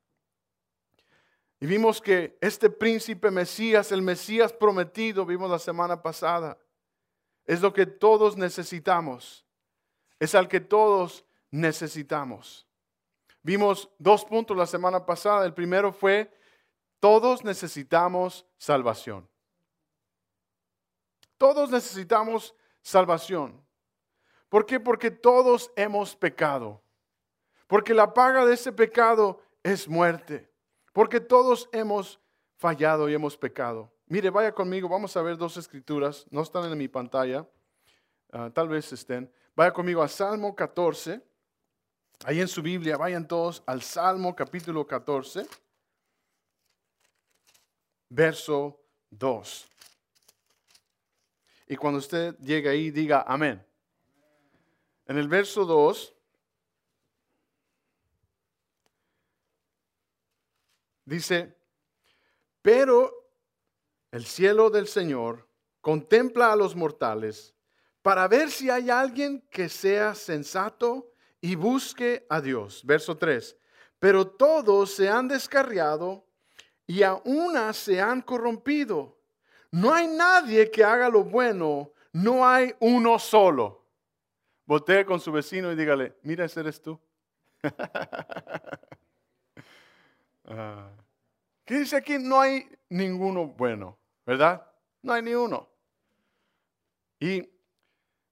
Y 1.60 1.66
vimos 1.66 2.00
que 2.00 2.38
este 2.40 2.70
príncipe 2.70 3.30
Mesías, 3.30 3.92
el 3.92 4.02
Mesías 4.02 4.52
prometido, 4.52 5.26
vimos 5.26 5.50
la 5.50 5.58
semana 5.58 6.00
pasada, 6.00 6.56
es 7.44 7.60
lo 7.60 7.72
que 7.72 7.84
todos 7.84 8.36
necesitamos. 8.36 9.44
Es 10.18 10.34
al 10.34 10.48
que 10.48 10.60
todos 10.60 11.24
necesitamos. 11.50 12.66
Vimos 13.42 13.90
dos 13.98 14.24
puntos 14.24 14.56
la 14.56 14.66
semana 14.66 15.04
pasada. 15.04 15.44
El 15.46 15.54
primero 15.54 15.92
fue, 15.92 16.32
todos 16.98 17.42
necesitamos 17.44 18.46
salvación. 18.56 19.28
Todos 21.40 21.70
necesitamos 21.70 22.54
salvación. 22.82 23.64
¿Por 24.50 24.66
qué? 24.66 24.78
Porque 24.78 25.10
todos 25.10 25.72
hemos 25.74 26.14
pecado. 26.14 26.82
Porque 27.66 27.94
la 27.94 28.12
paga 28.12 28.44
de 28.44 28.52
ese 28.52 28.70
pecado 28.72 29.40
es 29.62 29.88
muerte. 29.88 30.52
Porque 30.92 31.18
todos 31.18 31.66
hemos 31.72 32.20
fallado 32.58 33.08
y 33.08 33.14
hemos 33.14 33.38
pecado. 33.38 33.90
Mire, 34.04 34.28
vaya 34.28 34.52
conmigo, 34.52 34.86
vamos 34.86 35.16
a 35.16 35.22
ver 35.22 35.38
dos 35.38 35.56
escrituras. 35.56 36.26
No 36.28 36.42
están 36.42 36.70
en 36.70 36.76
mi 36.76 36.88
pantalla. 36.88 37.48
Ah, 38.32 38.50
tal 38.52 38.68
vez 38.68 38.92
estén. 38.92 39.32
Vaya 39.56 39.72
conmigo 39.72 40.02
a 40.02 40.08
Salmo 40.08 40.54
14. 40.54 41.22
Ahí 42.26 42.42
en 42.42 42.48
su 42.48 42.60
Biblia, 42.60 42.98
vayan 42.98 43.26
todos 43.26 43.62
al 43.64 43.80
Salmo 43.80 44.36
capítulo 44.36 44.86
14, 44.86 45.46
verso 48.10 48.78
2. 49.08 49.70
Y 51.70 51.76
cuando 51.76 52.00
usted 52.00 52.36
llegue 52.38 52.68
ahí, 52.68 52.90
diga 52.90 53.24
amén. 53.28 53.64
En 55.06 55.16
el 55.16 55.28
verso 55.28 55.64
2 55.64 56.16
dice, 61.04 61.56
pero 62.60 63.30
el 64.10 64.24
cielo 64.26 64.68
del 64.68 64.88
Señor 64.88 65.46
contempla 65.80 66.50
a 66.50 66.56
los 66.56 66.74
mortales 66.74 67.54
para 68.02 68.26
ver 68.26 68.50
si 68.50 68.68
hay 68.68 68.90
alguien 68.90 69.40
que 69.48 69.68
sea 69.68 70.16
sensato 70.16 71.12
y 71.40 71.54
busque 71.54 72.26
a 72.28 72.40
Dios. 72.40 72.84
Verso 72.84 73.16
3. 73.16 73.56
Pero 74.00 74.26
todos 74.26 74.92
se 74.92 75.08
han 75.08 75.28
descarriado 75.28 76.26
y 76.84 77.04
a 77.04 77.14
una 77.24 77.72
se 77.74 78.00
han 78.00 78.22
corrompido. 78.22 79.19
No 79.72 79.94
hay 79.94 80.08
nadie 80.08 80.70
que 80.70 80.82
haga 80.82 81.08
lo 81.08 81.22
bueno, 81.22 81.92
no 82.12 82.46
hay 82.46 82.74
uno 82.80 83.18
solo. 83.18 83.84
Voltee 84.66 85.04
con 85.04 85.20
su 85.20 85.32
vecino 85.32 85.70
y 85.72 85.76
dígale, 85.76 86.16
mira, 86.22 86.44
ese 86.44 86.60
eres 86.60 86.80
tú. 86.80 86.98
Ah. 90.52 90.90
¿Qué 91.64 91.78
dice 91.78 91.94
aquí? 91.94 92.18
No 92.18 92.40
hay 92.40 92.68
ninguno 92.88 93.46
bueno, 93.46 93.96
¿verdad? 94.26 94.66
No 95.00 95.12
hay 95.12 95.22
ni 95.22 95.32
uno. 95.32 95.68
Y 97.20 97.48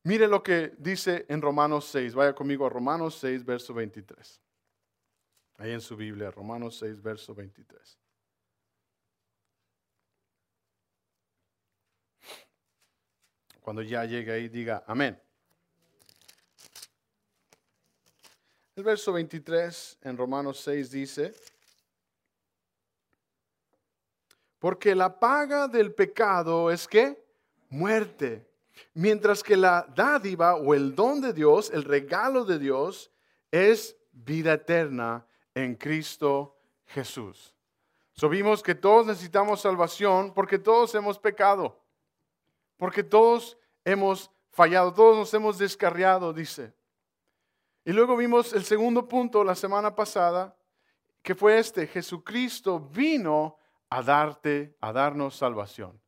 mire 0.02 0.26
lo 0.26 0.42
que 0.42 0.74
dice 0.78 1.26
en 1.28 1.40
Romanos 1.40 1.84
6. 1.92 2.16
Vaya 2.16 2.34
conmigo 2.34 2.66
a 2.66 2.70
Romanos 2.70 3.16
6, 3.20 3.44
verso 3.44 3.72
23. 3.72 4.40
Ahí 5.58 5.70
en 5.70 5.80
su 5.80 5.96
Biblia, 5.96 6.32
Romanos 6.32 6.78
6, 6.78 7.00
verso 7.00 7.34
23. 7.34 7.98
Cuando 13.68 13.82
ya 13.82 14.06
llegue 14.06 14.32
ahí, 14.32 14.48
diga 14.48 14.82
amén. 14.86 15.20
El 18.74 18.82
verso 18.82 19.12
23 19.12 19.98
en 20.04 20.16
Romanos 20.16 20.58
6 20.60 20.90
dice, 20.90 21.34
porque 24.58 24.94
la 24.94 25.20
paga 25.20 25.68
del 25.68 25.92
pecado 25.92 26.70
es 26.70 26.88
que 26.88 27.22
muerte, 27.68 28.50
mientras 28.94 29.42
que 29.42 29.54
la 29.54 29.86
dádiva 29.94 30.54
o 30.54 30.72
el 30.72 30.94
don 30.94 31.20
de 31.20 31.34
Dios, 31.34 31.68
el 31.68 31.84
regalo 31.84 32.46
de 32.46 32.58
Dios, 32.58 33.10
es 33.50 33.94
vida 34.12 34.54
eterna 34.54 35.26
en 35.54 35.74
Cristo 35.74 36.56
Jesús. 36.86 37.54
So 38.14 38.30
que 38.30 38.74
todos 38.74 39.06
necesitamos 39.06 39.60
salvación 39.60 40.32
porque 40.32 40.58
todos 40.58 40.94
hemos 40.94 41.18
pecado. 41.18 41.78
Porque 42.78 43.02
todos 43.02 43.58
hemos 43.84 44.30
fallado, 44.50 44.94
todos 44.94 45.16
nos 45.16 45.34
hemos 45.34 45.58
descarriado, 45.58 46.32
dice. 46.32 46.72
Y 47.84 47.92
luego 47.92 48.16
vimos 48.16 48.52
el 48.52 48.64
segundo 48.64 49.06
punto 49.06 49.44
la 49.44 49.54
semana 49.54 49.94
pasada, 49.94 50.56
que 51.22 51.34
fue 51.34 51.58
este, 51.58 51.86
Jesucristo 51.86 52.78
vino 52.78 53.58
a 53.90 54.02
darte, 54.02 54.76
a 54.80 54.92
darnos 54.92 55.36
salvación. 55.36 56.00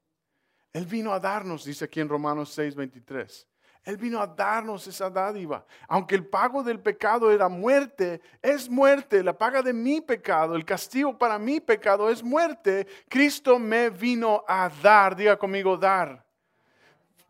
Él 0.73 0.87
vino 0.87 1.13
a 1.13 1.19
darnos, 1.19 1.65
dice 1.65 1.87
aquí 1.87 2.01
en 2.01 2.09
Romanos 2.09 2.51
6, 2.51 2.77
23. 2.77 3.49
Él 3.83 3.97
vino 3.97 4.21
a 4.21 4.27
darnos 4.27 4.87
esa 4.87 5.11
dádiva. 5.11 5.67
Aunque 5.89 6.15
el 6.15 6.27
pago 6.27 6.63
del 6.63 6.81
pecado 6.81 7.33
era 7.33 7.49
muerte, 7.49 8.21
es 8.43 8.69
muerte. 8.69 9.25
La 9.25 9.37
paga 9.37 9.63
de 9.63 9.73
mi 9.73 10.01
pecado, 10.01 10.55
el 10.55 10.65
castigo 10.65 11.17
para 11.17 11.39
mi 11.39 11.61
pecado 11.61 12.11
es 12.11 12.23
muerte. 12.23 12.87
Cristo 13.09 13.59
me 13.59 13.91
vino 13.91 14.45
a 14.47 14.71
dar, 14.83 15.17
diga 15.17 15.37
conmigo, 15.37 15.77
dar 15.77 16.30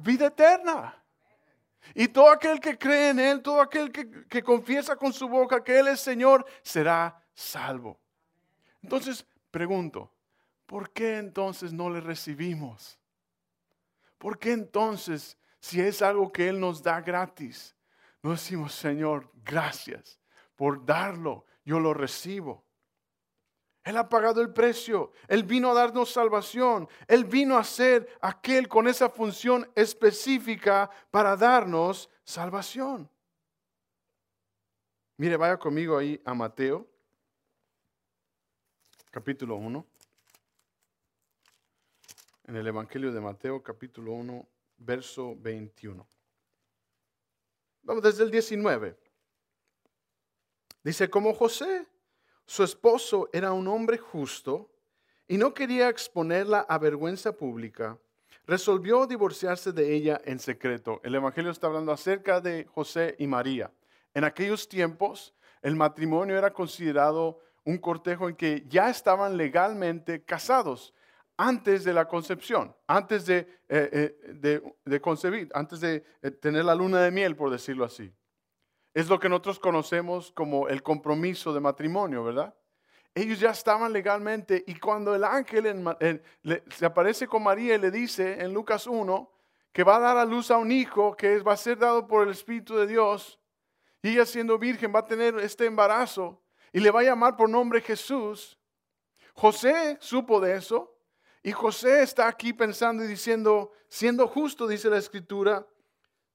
vida 0.01 0.27
eterna. 0.27 0.97
Y 1.95 2.09
todo 2.09 2.31
aquel 2.31 2.61
que 2.61 2.79
cree 2.79 3.11
en 3.11 3.19
Él, 3.19 3.43
todo 3.43 3.61
aquel 3.61 3.91
que, 3.91 4.43
confiesa 4.43 4.97
con 4.97 5.13
su 5.13 5.29
boca 5.29 5.63
que 5.63 5.79
Él 5.79 5.89
es 5.89 6.01
Señor, 6.01 6.45
será 6.63 7.23
salvo. 7.35 7.99
Entonces, 8.83 9.27
pregunto, 9.51 10.13
¿por 10.67 10.91
qué 10.91 11.19
entonces 11.19 11.73
no 11.73 11.91
le 11.91 12.01
recibimos? 12.01 12.99
¿Por 14.19 14.39
qué 14.39 14.53
entonces, 14.53 15.37
si 15.59 15.81
es 15.81 16.03
algo 16.03 16.31
que 16.31 16.49
Él 16.49 16.61
nos 16.61 16.83
da 16.83 17.01
gratis, 17.01 17.75
no 18.23 18.33
decimos, 18.33 18.75
Señor, 18.75 19.31
gracias 19.43 20.21
por 20.55 20.85
darlo, 20.85 21.47
yo 21.65 21.81
lo 21.81 21.95
recibo? 21.95 22.65
Él 23.85 23.97
ha 23.97 24.09
pagado 24.09 24.43
el 24.43 24.53
precio. 24.53 25.13
Él 25.27 25.45
vino 25.45 25.71
a 25.71 25.75
darnos 25.75 26.13
salvación. 26.13 26.89
Él 27.09 27.25
vino 27.25 27.57
a 27.57 27.65
ser 27.65 28.19
aquel 28.21 28.69
con 28.69 28.87
esa 28.89 29.09
función 29.09 29.71
específica 29.75 30.91
para 31.11 31.37
darnos 31.37 32.11
salvación. 32.25 33.09
Mire, 35.17 35.37
vaya 35.37 35.59
conmigo 35.59 35.99
ahí 35.99 36.21
a 36.25 36.35
Mateo, 36.35 36.87
capítulo 39.11 39.57
1. 39.57 39.87
En 42.45 42.57
el 42.57 42.67
Evangelio 42.67 43.13
de 43.13 43.21
Mateo, 43.21 43.63
capítulo 43.63 44.13
1, 44.13 44.49
verso 44.79 45.37
21. 45.37 46.07
Vamos 47.83 48.03
desde 48.03 48.25
el 48.25 48.31
19. 48.31 48.97
Dice, 50.83 51.11
como 51.11 51.35
José 51.35 51.87
su 52.51 52.65
esposo 52.65 53.31
era 53.33 53.53
un 53.53 53.69
hombre 53.69 53.97
justo 53.97 54.73
y 55.29 55.39
no 55.39 55.55
quería 55.55 55.89
exponerla 55.89 56.67
a 56.69 56.79
vergüenza 56.79 57.31
pública. 57.31 57.97
Resolvió 58.45 59.07
divorciarse 59.07 59.71
de 59.71 59.95
ella 59.95 60.21
en 60.25 60.41
secreto. 60.41 61.01
El 61.05 61.15
Evangelio 61.15 61.53
está 61.53 61.69
hablando 61.69 61.93
acerca 61.93 62.41
de 62.41 62.65
José 62.65 63.15
y 63.21 63.29
María. 63.29 63.71
En 64.15 64.25
aquellos 64.25 64.69
tiempos, 64.69 65.33
el 65.63 65.77
matrimonio 65.77 66.37
era 66.37 66.53
considerado 66.53 67.39
un 67.63 67.79
cortejo 67.79 68.29
en 68.29 68.35
que 68.35 68.65
ya 68.67 68.91
estaban 68.91 69.37
legalmente 69.37 70.25
casados 70.25 70.93
antes 71.37 71.85
de 71.85 71.93
la 71.93 72.09
concepción, 72.09 72.75
antes 72.89 73.27
de, 73.27 73.47
eh, 73.69 74.19
eh, 74.43 75.01
concebir, 75.01 75.49
antes 75.55 75.79
de 75.79 76.03
eh, 76.21 76.33
tener 76.33 76.65
la 76.65 76.75
luna 76.75 77.01
de 77.01 77.13
miel, 77.13 77.37
por 77.37 77.49
decirlo 77.49 77.85
así. 77.85 78.13
Es 78.93 79.09
lo 79.09 79.21
que 79.21 79.29
nosotros 79.29 79.59
conocemos 79.59 80.33
como 80.33 80.69
el 80.69 80.83
compromiso 80.83 81.53
de 81.53 81.61
matrimonio, 81.61 82.25
¿verdad? 82.25 82.55
Ellos 83.15 83.41
ya 83.41 83.51
estaban 83.51 83.93
legalmente 83.93 84.65
y 84.67 84.75
cuando 84.77 85.15
el 85.15 85.25
ángel 85.25 85.85
se 86.71 86.87
aparece 86.87 87.27
con 87.27 87.43
María 87.43 87.75
y 87.75 87.79
le 87.79 87.91
dice 87.91 88.41
en 88.41 88.55
Lucas 88.55 88.87
1 88.87 89.31
que 89.73 89.85
va 89.85 89.97
a 89.97 90.01
dar 90.01 90.17
a 90.17 90.25
luz 90.25 90.51
a 90.51 90.59
un 90.59 90.71
hijo 90.71 91.17
que 91.17 91.39
va 91.41 91.55
a 91.55 91.57
ser 91.57 91.79
dado 91.79 92.07
por 92.07 92.25
el 92.25 92.31
Espíritu 92.31 92.77
de 92.77 92.87
Dios 92.87 93.41
y 94.03 94.11
ella 94.11 94.27
siendo 94.27 94.59
virgen 94.59 94.93
va 94.95 95.01
a 95.01 95.07
tener 95.07 95.39
este 95.39 95.67
embarazo 95.67 96.41
y 96.73 96.81
le 96.81 96.91
va 96.91 97.01
a 97.01 97.05
llamar 97.05 97.37
por 97.37 97.49
nombre 97.49 97.81
Jesús. 97.81 98.59
José 99.35 99.97
supo 100.01 100.41
de 100.41 100.57
eso 100.57 100.97
Y 101.43 101.53
José 101.53 102.03
está 102.03 102.29
aquí 102.29 102.53
pensando 102.53 103.03
y 103.03 103.07
diciendo, 103.07 103.73
siendo 103.89 104.29
justo, 104.29 104.67
dice 104.69 104.91
la 104.91 104.99
escritura, 104.99 105.67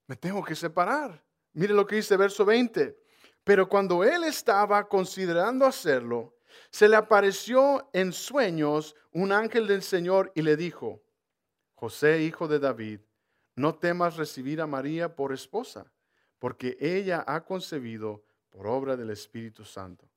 me 0.07 0.15
tengo 0.15 0.43
que 0.43 0.55
separar. 0.55 1.23
Mire 1.55 1.73
lo 1.73 1.87
que 1.87 1.95
dice 1.95 2.17
verso 2.17 2.45
20. 2.45 2.97
Pero 3.43 3.67
cuando 3.67 4.03
él 4.03 4.23
estaba 4.23 4.87
considerando 4.87 5.65
hacerlo, 5.65 6.35
se 6.69 6.87
le 6.87 6.95
apareció 6.95 7.89
en 7.93 8.11
sueños 8.11 8.95
un 9.11 9.31
ángel 9.31 9.67
del 9.67 9.81
Señor 9.81 10.31
y 10.35 10.41
le 10.41 10.57
dijo, 10.57 11.01
José, 11.75 12.23
hijo 12.23 12.47
de 12.47 12.59
David, 12.59 12.99
no 13.55 13.75
temas 13.75 14.17
recibir 14.17 14.61
a 14.61 14.67
María 14.67 15.15
por 15.15 15.31
esposa, 15.31 15.91
porque 16.39 16.77
ella 16.79 17.23
ha 17.25 17.45
concebido 17.45 18.23
por 18.49 18.67
obra 18.67 18.97
del 18.97 19.11
Espíritu 19.11 19.63
Santo. 19.63 20.09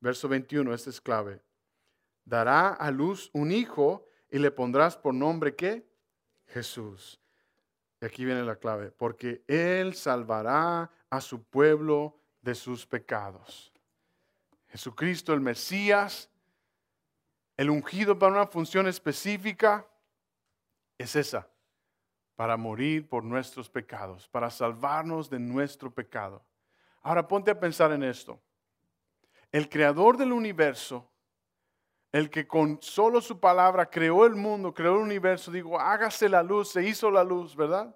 Verso 0.00 0.28
21, 0.28 0.72
este 0.72 0.90
es 0.90 1.00
clave. 1.00 1.42
Dará 2.24 2.70
a 2.70 2.90
luz 2.90 3.30
un 3.32 3.52
hijo 3.52 4.06
y 4.30 4.38
le 4.38 4.50
pondrás 4.50 4.96
por 4.96 5.12
nombre 5.12 5.54
qué? 5.54 5.86
Jesús. 6.46 7.20
Y 8.00 8.04
aquí 8.04 8.24
viene 8.24 8.42
la 8.42 8.56
clave, 8.56 8.90
porque 8.90 9.42
Él 9.46 9.94
salvará 9.94 10.90
a 11.08 11.20
su 11.20 11.42
pueblo 11.42 12.18
de 12.42 12.54
sus 12.54 12.86
pecados. 12.86 13.72
Jesucristo, 14.68 15.32
el 15.32 15.40
Mesías, 15.40 16.28
el 17.56 17.70
ungido 17.70 18.18
para 18.18 18.32
una 18.32 18.46
función 18.46 18.86
específica, 18.86 19.86
es 20.98 21.16
esa, 21.16 21.48
para 22.34 22.56
morir 22.56 23.08
por 23.08 23.24
nuestros 23.24 23.70
pecados, 23.70 24.28
para 24.28 24.50
salvarnos 24.50 25.30
de 25.30 25.38
nuestro 25.38 25.90
pecado. 25.90 26.44
Ahora 27.02 27.26
ponte 27.26 27.50
a 27.50 27.58
pensar 27.58 27.92
en 27.92 28.02
esto. 28.02 28.40
El 29.52 29.68
creador 29.68 30.16
del 30.16 30.32
universo, 30.32 31.10
el 32.16 32.30
que 32.30 32.46
con 32.46 32.80
solo 32.80 33.20
su 33.20 33.38
palabra 33.38 33.90
creó 33.90 34.24
el 34.24 34.34
mundo, 34.34 34.72
creó 34.72 34.94
el 34.94 35.02
universo, 35.02 35.50
digo, 35.50 35.78
hágase 35.78 36.30
la 36.30 36.42
luz, 36.42 36.70
se 36.70 36.82
hizo 36.82 37.10
la 37.10 37.22
luz, 37.22 37.54
¿verdad? 37.54 37.94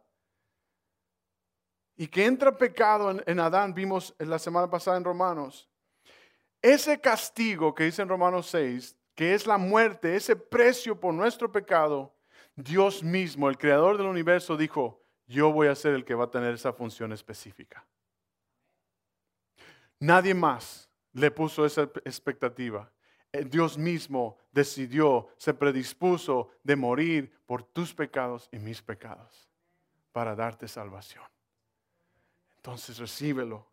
Y 1.96 2.06
que 2.06 2.26
entra 2.26 2.54
pecado 2.54 3.10
en, 3.10 3.22
en 3.26 3.40
Adán, 3.40 3.72
vimos 3.72 4.14
la 4.18 4.38
semana 4.38 4.68
pasada 4.68 4.98
en 4.98 5.04
Romanos. 5.04 5.70
Ese 6.60 7.00
castigo 7.00 7.74
que 7.74 7.84
dice 7.84 8.02
en 8.02 8.10
Romanos 8.10 8.48
6, 8.48 8.94
que 9.14 9.32
es 9.32 9.46
la 9.46 9.56
muerte, 9.56 10.14
ese 10.14 10.36
precio 10.36 11.00
por 11.00 11.14
nuestro 11.14 11.50
pecado, 11.50 12.14
Dios 12.54 13.02
mismo, 13.02 13.48
el 13.48 13.56
creador 13.56 13.96
del 13.96 14.06
universo, 14.06 14.54
dijo, 14.54 15.02
yo 15.26 15.50
voy 15.50 15.68
a 15.68 15.74
ser 15.74 15.94
el 15.94 16.04
que 16.04 16.14
va 16.14 16.24
a 16.24 16.30
tener 16.30 16.52
esa 16.52 16.74
función 16.74 17.14
específica. 17.14 17.86
Nadie 19.98 20.34
más 20.34 20.90
le 21.14 21.30
puso 21.30 21.64
esa 21.64 21.82
expectativa. 22.04 22.92
Eh, 23.32 23.44
Dios 23.44 23.78
mismo 23.78 24.38
decidió, 24.52 25.28
se 25.36 25.54
predispuso 25.54 26.50
de 26.62 26.76
morir 26.76 27.32
por 27.46 27.62
tus 27.62 27.94
pecados 27.94 28.48
y 28.52 28.58
mis 28.58 28.82
pecados 28.82 29.48
para 30.12 30.34
darte 30.34 30.66
salvación. 30.66 31.24
Entonces 32.56 32.98
recíbelo. 32.98 33.66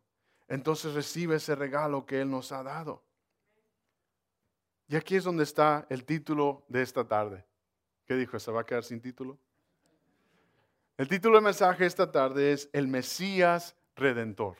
Entonces 0.48 0.94
recibe 0.94 1.36
ese 1.36 1.56
regalo 1.56 2.06
que 2.06 2.22
Él 2.22 2.30
nos 2.30 2.52
ha 2.52 2.64
dado. 2.64 3.04
Y 4.88 4.96
aquí 4.96 5.16
es 5.16 5.26
donde 5.26 5.44
está 5.44 5.86
el 5.90 6.06
título 6.06 6.64
de 6.70 6.82
esta 6.82 7.06
tarde. 7.06 7.46
¿Qué 8.06 8.16
dijo? 8.16 8.40
¿Se 8.40 8.52
va 8.52 8.62
a 8.62 8.66
quedar 8.66 8.86
sin 8.86 9.02
título? 9.02 9.38
El 10.96 11.10
título 11.10 11.36
del 11.36 11.44
mensaje 11.44 11.86
esta 11.86 12.12
tarde 12.12 12.54
es 12.54 12.70
El 12.72 12.88
Mesías 12.88 13.76
Redentor. 13.96 14.56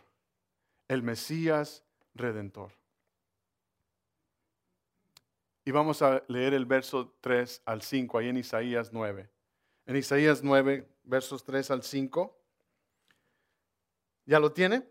El 0.90 1.02
Mesías 1.02 1.84
Redentor. 2.14 2.77
Y 5.68 5.72
vamos 5.72 6.02
a 6.02 6.24
leer 6.30 6.54
el 6.54 6.66
verso 6.66 7.14
3 7.20 7.64
al 7.66 7.82
5 7.82 8.18
ahí 8.18 8.30
en 8.30 8.38
Isaías 8.38 8.94
9. 8.94 9.30
En 9.86 9.98
Isaías 9.98 10.42
9, 10.42 10.88
versos 11.04 11.44
3 11.44 11.72
al 11.72 11.84
5. 11.84 12.40
¿Ya 14.26 14.40
lo 14.40 14.54
tiene? 14.54 14.88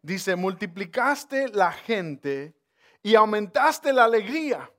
Dice, 0.00 0.36
multiplicaste 0.36 1.48
la 1.48 1.72
gente 1.72 2.54
y 3.02 3.16
aumentaste 3.16 3.92
la 3.92 4.04
alegría 4.04 4.70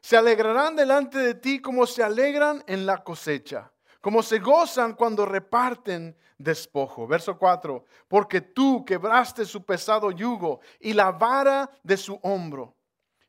se 0.00 0.16
alegrarán 0.16 0.76
delante 0.76 1.18
de 1.18 1.34
ti 1.34 1.60
como 1.60 1.84
se 1.84 2.04
alegran 2.04 2.62
en 2.68 2.86
la 2.86 3.02
cosecha, 3.02 3.72
como 4.00 4.22
se 4.22 4.38
gozan 4.38 4.94
cuando 4.94 5.26
reparten 5.26 6.16
despojo. 6.38 7.08
Verso 7.08 7.36
4, 7.36 7.84
porque 8.06 8.40
tú 8.40 8.84
quebraste 8.84 9.44
su 9.46 9.64
pesado 9.64 10.12
yugo 10.12 10.60
y 10.78 10.92
la 10.92 11.10
vara 11.10 11.68
de 11.82 11.96
su 11.96 12.20
hombro 12.22 12.75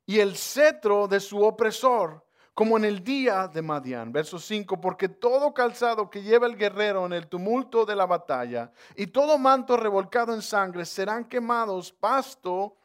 y 0.08 0.20
el 0.20 0.36
cetro 0.36 1.08
de 1.08 1.20
su 1.20 1.44
opresor, 1.44 2.26
como 2.56 2.78
en 2.78 2.86
el 2.86 3.04
día 3.04 3.48
de 3.48 3.62
Madián. 3.62 4.12
Verso 4.12 4.40
5, 4.40 4.82
porque 4.82 5.08
todo 5.08 5.54
calzado 5.54 6.10
que 6.10 6.24
lleva 6.24 6.48
el 6.48 6.58
guerrero 6.58 7.06
en 7.06 7.14
el 7.14 7.28
tumulto 7.28 7.86
de 7.86 7.96
la 7.96 8.08
batalla 8.08 8.72
y 8.96 9.06
todo 9.06 9.38
manto 9.38 9.78
revolcado 9.78 10.34
en 10.34 10.42
sangre 10.42 10.84
serán 10.84 11.26
quemados 11.26 11.92
pasto 11.92 12.76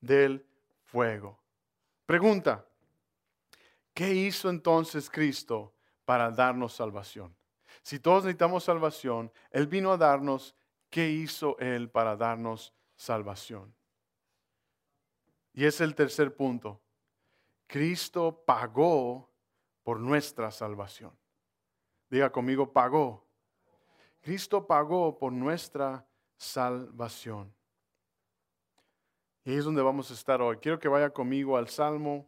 del 0.00 0.44
fuego. 0.82 1.38
Pregunta, 2.06 2.64
¿Qué 3.94 4.14
hizo 4.14 4.48
entonces 4.48 5.10
Cristo 5.10 5.74
para 6.04 6.30
darnos 6.30 6.72
salvación? 6.74 7.36
Si 7.82 7.98
todos 7.98 8.24
necesitamos 8.24 8.64
salvación, 8.64 9.32
Él 9.50 9.66
vino 9.66 9.92
a 9.92 9.96
darnos, 9.96 10.54
¿qué 10.88 11.10
hizo 11.10 11.58
Él 11.58 11.90
para 11.90 12.16
darnos 12.16 12.72
salvación? 12.96 13.74
Y 15.60 15.66
es 15.66 15.78
el 15.82 15.94
tercer 15.94 16.34
punto. 16.34 16.80
Cristo 17.66 18.42
pagó 18.46 19.28
por 19.82 20.00
nuestra 20.00 20.50
salvación. 20.50 21.12
Diga 22.08 22.32
conmigo, 22.32 22.72
pagó. 22.72 23.22
Cristo 24.22 24.66
pagó 24.66 25.18
por 25.18 25.32
nuestra 25.32 26.08
salvación. 26.38 27.54
Y 29.44 29.50
ahí 29.50 29.58
es 29.58 29.66
donde 29.66 29.82
vamos 29.82 30.10
a 30.10 30.14
estar 30.14 30.40
hoy. 30.40 30.56
Quiero 30.56 30.78
que 30.78 30.88
vaya 30.88 31.10
conmigo 31.10 31.58
al 31.58 31.68
Salmo 31.68 32.26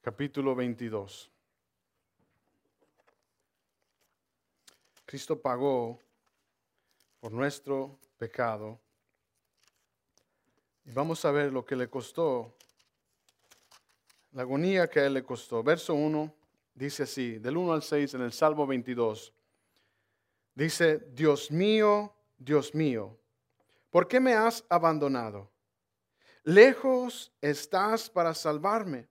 capítulo 0.00 0.56
22. 0.56 1.30
Cristo 5.06 5.40
pagó 5.40 6.00
por 7.20 7.30
nuestro 7.30 7.96
pecado. 8.18 8.80
Y 10.84 10.90
vamos 10.90 11.24
a 11.24 11.30
ver 11.30 11.52
lo 11.52 11.64
que 11.64 11.76
le 11.76 11.88
costó, 11.88 12.56
la 14.32 14.42
agonía 14.42 14.88
que 14.88 15.00
a 15.00 15.06
él 15.06 15.14
le 15.14 15.22
costó. 15.22 15.62
Verso 15.62 15.94
1 15.94 16.34
dice 16.74 17.04
así, 17.04 17.38
del 17.38 17.56
1 17.56 17.72
al 17.72 17.82
6 17.82 18.14
en 18.14 18.22
el 18.22 18.32
Salmo 18.32 18.66
22. 18.66 19.32
Dice, 20.54 20.98
Dios 21.12 21.50
mío, 21.50 22.14
Dios 22.36 22.74
mío, 22.74 23.18
¿por 23.90 24.08
qué 24.08 24.20
me 24.20 24.34
has 24.34 24.64
abandonado? 24.68 25.50
Lejos 26.44 27.32
estás 27.40 28.10
para 28.10 28.34
salvarme 28.34 29.08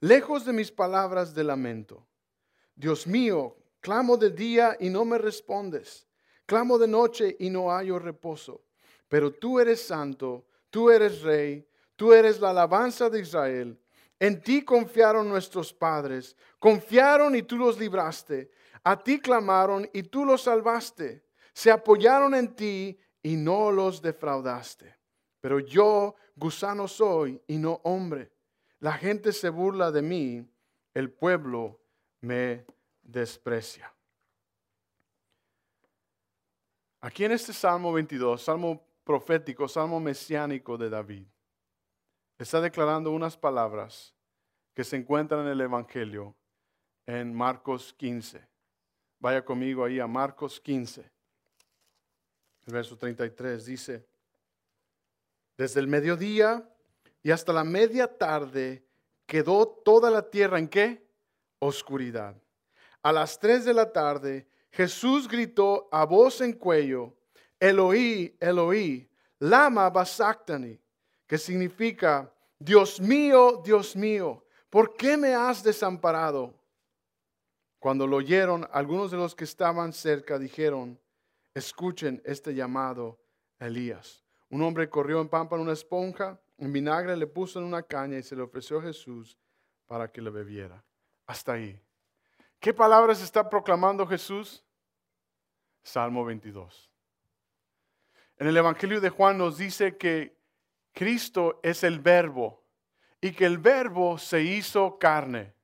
lejos 0.00 0.44
de 0.44 0.52
mis 0.52 0.72
palabras 0.72 1.34
de 1.34 1.44
lamento. 1.44 2.06
Dios 2.74 3.06
mío, 3.06 3.56
clamo 3.80 4.16
de 4.16 4.30
día 4.30 4.76
y 4.80 4.88
no 4.88 5.04
me 5.04 5.18
respondes. 5.18 6.06
Clamo 6.46 6.78
de 6.78 6.88
noche 6.88 7.36
y 7.38 7.50
no 7.50 7.70
hallo 7.70 7.98
reposo. 7.98 8.64
Pero 9.08 9.30
tú 9.30 9.60
eres 9.60 9.82
santo, 9.82 10.46
tú 10.70 10.90
eres 10.90 11.22
rey, 11.22 11.66
tú 11.96 12.12
eres 12.12 12.40
la 12.40 12.50
alabanza 12.50 13.10
de 13.10 13.20
Israel. 13.20 13.78
En 14.20 14.40
ti 14.40 14.62
confiaron 14.62 15.28
nuestros 15.28 15.72
padres, 15.72 16.36
confiaron 16.60 17.34
y 17.34 17.42
tú 17.42 17.56
los 17.56 17.76
libraste. 17.76 18.52
A 18.84 19.02
ti 19.02 19.18
clamaron 19.18 19.90
y 19.92 20.04
tú 20.04 20.24
los 20.24 20.42
salvaste. 20.42 21.24
Se 21.52 21.72
apoyaron 21.72 22.36
en 22.36 22.54
ti 22.54 22.96
y 23.22 23.34
no 23.34 23.72
los 23.72 24.00
defraudaste. 24.00 24.96
Pero 25.40 25.58
yo, 25.58 26.14
gusano 26.36 26.86
soy 26.86 27.42
y 27.48 27.58
no 27.58 27.80
hombre 27.82 28.30
la 28.80 28.94
gente 28.94 29.32
se 29.32 29.50
burla 29.50 29.92
de 29.92 30.02
mí, 30.02 30.44
el 30.94 31.10
pueblo 31.10 31.80
me 32.20 32.64
desprecia. 33.02 33.94
Aquí 37.02 37.24
en 37.24 37.32
este 37.32 37.52
Salmo 37.52 37.92
22, 37.92 38.42
Salmo 38.42 38.82
profético, 39.04 39.68
Salmo 39.68 40.00
mesiánico 40.00 40.76
de 40.76 40.90
David, 40.90 41.26
está 42.42 42.60
declarando 42.60 43.10
unas 43.10 43.36
palabras 43.36 44.14
que 44.74 44.82
se 44.82 44.96
encuentran 44.96 45.42
en 45.42 45.48
el 45.48 45.60
Evangelio 45.60 46.34
en 47.06 47.34
Marcos 47.34 47.92
15. 47.92 48.46
Vaya 49.18 49.44
conmigo 49.44 49.84
ahí 49.84 50.00
a 50.00 50.06
Marcos 50.06 50.58
15. 50.60 51.02
El 52.66 52.72
verso 52.72 52.96
33 52.96 53.64
dice, 53.66 54.06
desde 55.56 55.80
el 55.80 55.86
mediodía 55.86 56.66
y 57.22 57.30
hasta 57.30 57.52
la 57.52 57.64
media 57.64 58.06
tarde 58.06 58.86
quedó 59.26 59.68
toda 59.68 60.10
la 60.10 60.30
tierra 60.30 60.58
en 60.58 60.68
qué? 60.68 61.06
Oscuridad. 61.58 62.34
A 63.02 63.12
las 63.12 63.38
tres 63.38 63.66
de 63.66 63.74
la 63.74 63.92
tarde 63.92 64.48
Jesús 64.70 65.28
gritó 65.28 65.88
a 65.92 66.06
voz 66.06 66.40
en 66.40 66.54
cuello, 66.54 67.14
Eloí, 67.58 68.34
Eloí, 68.40 69.10
lama 69.40 69.90
basactani, 69.90 70.80
que 71.30 71.38
significa, 71.38 72.34
Dios 72.58 73.00
mío, 73.00 73.62
Dios 73.64 73.94
mío, 73.94 74.44
¿por 74.68 74.96
qué 74.96 75.16
me 75.16 75.32
has 75.32 75.62
desamparado? 75.62 76.52
Cuando 77.78 78.04
lo 78.04 78.16
oyeron, 78.16 78.66
algunos 78.72 79.12
de 79.12 79.16
los 79.16 79.36
que 79.36 79.44
estaban 79.44 79.92
cerca 79.92 80.40
dijeron, 80.40 80.98
escuchen 81.54 82.20
este 82.24 82.52
llamado 82.52 83.20
Elías. 83.60 84.24
Un 84.48 84.62
hombre 84.62 84.90
corrió 84.90 85.20
en 85.20 85.28
pámpano 85.28 85.62
una 85.62 85.74
esponja, 85.74 86.40
en 86.58 86.72
vinagre 86.72 87.16
le 87.16 87.28
puso 87.28 87.60
en 87.60 87.66
una 87.66 87.84
caña 87.84 88.18
y 88.18 88.24
se 88.24 88.34
le 88.34 88.42
ofreció 88.42 88.80
a 88.80 88.82
Jesús 88.82 89.38
para 89.86 90.10
que 90.10 90.20
le 90.20 90.30
bebiera. 90.30 90.84
Hasta 91.28 91.52
ahí. 91.52 91.80
¿Qué 92.58 92.74
palabras 92.74 93.22
está 93.22 93.48
proclamando 93.48 94.04
Jesús? 94.04 94.64
Salmo 95.84 96.24
22. 96.24 96.90
En 98.36 98.48
el 98.48 98.56
Evangelio 98.56 99.00
de 99.00 99.10
Juan 99.10 99.38
nos 99.38 99.58
dice 99.58 99.96
que 99.96 100.39
Cristo 101.00 101.60
es 101.62 101.82
el 101.82 101.98
verbo 101.98 102.62
y 103.22 103.32
que 103.32 103.46
el 103.46 103.56
verbo 103.56 104.18
se 104.18 104.42
hizo 104.42 104.98
carne. 104.98 105.54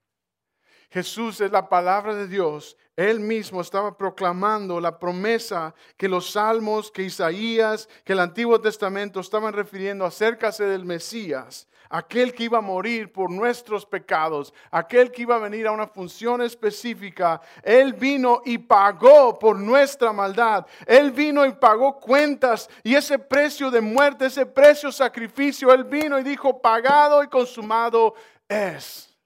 Jesús 0.89 1.43
es 1.43 1.51
la 1.51 1.69
palabra 1.69 2.15
de 2.15 2.27
Dios. 2.27 2.79
Él 2.97 3.21
mismo 3.21 3.61
estaba 3.61 3.99
proclamando 3.99 4.81
la 4.81 4.99
promesa 4.99 5.75
que 5.99 6.09
los 6.09 6.31
salmos, 6.31 6.91
que 6.91 7.03
Isaías, 7.03 7.87
que 8.03 8.15
el 8.15 8.21
Antiguo 8.21 8.59
Testamento 8.63 9.21
estaban 9.21 9.53
refiriendo 9.53 10.07
acerca 10.07 10.53
del 10.53 10.87
Mesías, 10.87 11.69
aquel 11.89 12.33
que 12.35 12.45
iba 12.45 12.59
a 12.59 12.63
morir 12.63 13.13
por 13.13 13.31
nuestros 13.31 13.87
pecados, 13.87 14.53
aquel 14.71 15.11
que 15.11 15.23
iba 15.23 15.37
a 15.37 15.41
venir 15.41 15.67
a 15.67 15.73
una 15.73 15.87
función 15.87 16.43
específica. 16.43 17.41
Él 17.63 17.93
vino 17.93 18.43
y 18.45 18.59
pagó 18.59 19.39
por 19.39 19.59
nuestra 19.59 20.13
maldad. 20.13 20.67
Él 20.87 21.11
vino 21.11 21.45
y 21.47 21.53
pagó 21.53 21.99
cuentas 21.99 22.69
y 22.83 22.95
ese 22.95 23.19
precio 23.19 23.71
de 23.71 23.81
muerte, 23.81 24.27
ese 24.27 24.47
precio 24.47 24.91
sacrificio, 24.93 25.73
Él 25.73 25.85
vino 25.85 26.19
y 26.19 26.23
dijo, 26.23 26.61
pagado 26.61 27.23
y 27.23 27.29
consumado 27.29 28.15
es. 28.49 29.17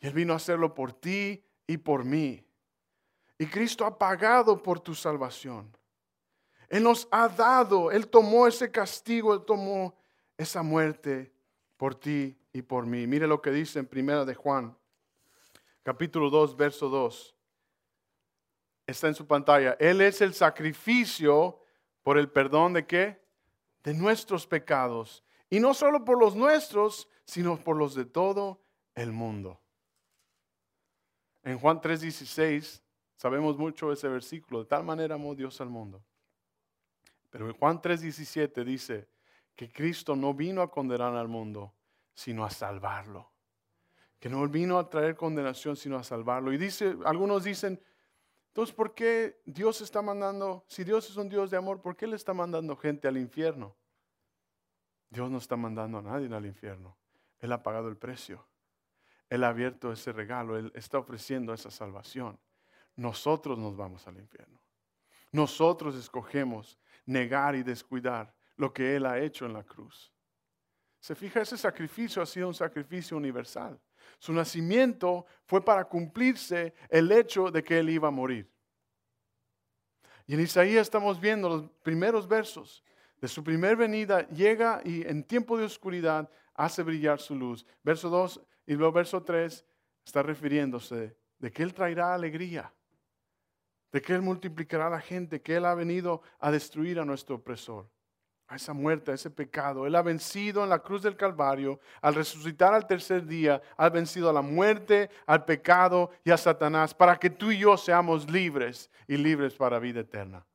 Él 0.00 0.12
vino 0.12 0.34
a 0.34 0.36
hacerlo 0.36 0.74
por 0.74 0.92
ti 0.92 1.42
y 1.66 1.78
por 1.78 2.04
mí. 2.04 2.44
Y 3.38 3.46
Cristo 3.46 3.84
ha 3.86 3.98
pagado 3.98 4.62
por 4.62 4.80
tu 4.80 4.94
salvación. 4.94 5.74
Él 6.68 6.82
nos 6.82 7.08
ha 7.10 7.28
dado, 7.28 7.90
Él 7.90 8.08
tomó 8.08 8.46
ese 8.46 8.70
castigo, 8.70 9.34
Él 9.34 9.44
tomó 9.44 9.94
esa 10.36 10.62
muerte 10.62 11.32
por 11.76 11.94
ti 11.94 12.38
y 12.52 12.62
por 12.62 12.86
mí. 12.86 13.06
Mire 13.06 13.26
lo 13.26 13.40
que 13.42 13.50
dice 13.50 13.78
en 13.78 13.86
Primera 13.86 14.24
de 14.24 14.34
Juan, 14.34 14.76
capítulo 15.82 16.30
2, 16.30 16.56
verso 16.56 16.88
2. 16.88 17.36
Está 18.86 19.08
en 19.08 19.14
su 19.14 19.26
pantalla. 19.26 19.76
Él 19.80 20.00
es 20.00 20.20
el 20.20 20.34
sacrificio 20.34 21.60
por 22.02 22.18
el 22.18 22.30
perdón 22.30 22.74
de 22.74 22.86
qué? 22.86 23.22
De 23.82 23.94
nuestros 23.94 24.46
pecados. 24.46 25.24
Y 25.50 25.60
no 25.60 25.74
solo 25.74 26.04
por 26.04 26.18
los 26.18 26.34
nuestros, 26.34 27.08
sino 27.24 27.58
por 27.58 27.76
los 27.76 27.94
de 27.94 28.04
todo 28.04 28.62
el 28.94 29.12
mundo. 29.12 29.60
En 31.42 31.58
Juan 31.58 31.80
3:16 31.80 32.82
sabemos 33.16 33.56
mucho 33.56 33.92
ese 33.92 34.08
versículo, 34.08 34.60
de 34.60 34.66
tal 34.66 34.84
manera 34.84 35.14
amó 35.14 35.34
Dios 35.34 35.60
al 35.60 35.68
mundo. 35.68 36.02
Pero 37.30 37.46
en 37.46 37.54
Juan 37.54 37.80
3:17 37.80 38.64
dice 38.64 39.08
que 39.54 39.70
Cristo 39.70 40.16
no 40.16 40.34
vino 40.34 40.62
a 40.62 40.70
condenar 40.70 41.14
al 41.14 41.28
mundo, 41.28 41.74
sino 42.12 42.44
a 42.44 42.50
salvarlo. 42.50 43.32
Que 44.18 44.28
no 44.28 44.46
vino 44.48 44.78
a 44.78 44.88
traer 44.88 45.16
condenación, 45.16 45.76
sino 45.76 45.96
a 45.96 46.02
salvarlo. 46.04 46.52
Y 46.52 46.58
dice, 46.58 46.96
algunos 47.04 47.44
dicen, 47.44 47.80
entonces, 48.48 48.74
¿por 48.74 48.94
qué 48.94 49.40
Dios 49.44 49.80
está 49.80 50.00
mandando, 50.00 50.64
si 50.68 50.84
Dios 50.84 51.10
es 51.10 51.16
un 51.16 51.28
Dios 51.28 51.50
de 51.50 51.56
amor, 51.56 51.82
¿por 51.82 51.96
qué 51.96 52.06
le 52.06 52.16
está 52.16 52.32
mandando 52.32 52.76
gente 52.76 53.08
al 53.08 53.16
infierno? 53.16 53.76
Dios 55.10 55.30
no 55.30 55.38
está 55.38 55.56
mandando 55.56 55.98
a 55.98 56.02
nadie 56.02 56.32
al 56.34 56.46
infierno. 56.46 56.96
Él 57.40 57.52
ha 57.52 57.62
pagado 57.62 57.88
el 57.88 57.96
precio. 57.96 58.46
Él 59.28 59.44
ha 59.44 59.48
abierto 59.48 59.92
ese 59.92 60.12
regalo, 60.12 60.56
Él 60.56 60.70
está 60.74 60.98
ofreciendo 60.98 61.52
esa 61.52 61.70
salvación. 61.70 62.38
Nosotros 62.96 63.58
nos 63.58 63.76
vamos 63.76 64.06
al 64.06 64.18
infierno. 64.18 64.60
Nosotros 65.32 65.96
escogemos 65.96 66.78
negar 67.06 67.56
y 67.56 67.64
descuidar 67.64 68.32
lo 68.56 68.72
que 68.72 68.96
Él 68.96 69.06
ha 69.06 69.18
hecho 69.18 69.46
en 69.46 69.52
la 69.52 69.64
cruz. 69.64 70.12
Se 71.00 71.14
fija, 71.14 71.42
ese 71.42 71.58
sacrificio 71.58 72.22
ha 72.22 72.26
sido 72.26 72.48
un 72.48 72.54
sacrificio 72.54 73.16
universal. 73.16 73.78
Su 74.18 74.32
nacimiento 74.32 75.26
fue 75.44 75.64
para 75.64 75.84
cumplirse 75.84 76.74
el 76.88 77.12
hecho 77.12 77.50
de 77.50 77.62
que 77.62 77.78
Él 77.78 77.90
iba 77.90 78.08
a 78.08 78.10
morir. 78.10 78.50
Y 80.26 80.34
en 80.34 80.40
Isaías 80.40 80.82
estamos 80.82 81.20
viendo 81.20 81.48
los 81.48 81.70
primeros 81.82 82.26
versos 82.26 82.82
de 83.20 83.28
su 83.28 83.44
primer 83.44 83.76
venida, 83.76 84.26
llega 84.28 84.80
y 84.84 85.06
en 85.06 85.24
tiempo 85.24 85.56
de 85.56 85.64
oscuridad 85.64 86.30
hace 86.54 86.82
brillar 86.82 87.20
su 87.20 87.34
luz. 87.34 87.66
Verso 87.82 88.08
2 88.08 88.40
y 88.66 88.74
luego 88.74 88.92
verso 88.92 89.22
3 89.22 89.64
está 90.04 90.22
refiriéndose 90.22 91.16
de 91.38 91.52
que 91.52 91.62
Él 91.62 91.74
traerá 91.74 92.14
alegría, 92.14 92.72
de 93.92 94.00
que 94.00 94.14
Él 94.14 94.22
multiplicará 94.22 94.86
a 94.86 94.90
la 94.90 95.00
gente, 95.00 95.42
que 95.42 95.56
Él 95.56 95.64
ha 95.64 95.74
venido 95.74 96.22
a 96.38 96.50
destruir 96.50 96.98
a 96.98 97.04
nuestro 97.04 97.36
opresor, 97.36 97.90
a 98.46 98.56
esa 98.56 98.72
muerte, 98.72 99.10
a 99.10 99.14
ese 99.14 99.30
pecado. 99.30 99.86
Él 99.86 99.94
ha 99.94 100.02
vencido 100.02 100.62
en 100.62 100.70
la 100.70 100.78
cruz 100.78 101.02
del 101.02 101.16
Calvario, 101.16 101.80
al 102.00 102.14
resucitar 102.14 102.74
al 102.74 102.86
tercer 102.86 103.26
día, 103.26 103.62
ha 103.76 103.88
vencido 103.88 104.28
a 104.28 104.32
la 104.32 104.42
muerte, 104.42 105.10
al 105.26 105.44
pecado 105.44 106.10
y 106.24 106.30
a 106.30 106.36
Satanás, 106.36 106.94
para 106.94 107.16
que 107.16 107.30
tú 107.30 107.50
y 107.50 107.58
yo 107.58 107.76
seamos 107.76 108.30
libres 108.30 108.90
y 109.08 109.16
libres 109.16 109.54
para 109.54 109.78
vida 109.78 110.00
eterna. 110.00 110.46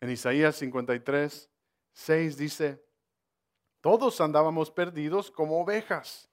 En 0.00 0.10
Isaías 0.10 0.56
53, 0.56 1.50
6 1.92 2.36
dice, 2.36 2.84
todos 3.80 4.20
andábamos 4.20 4.70
perdidos 4.70 5.30
como 5.30 5.60
ovejas 5.60 6.30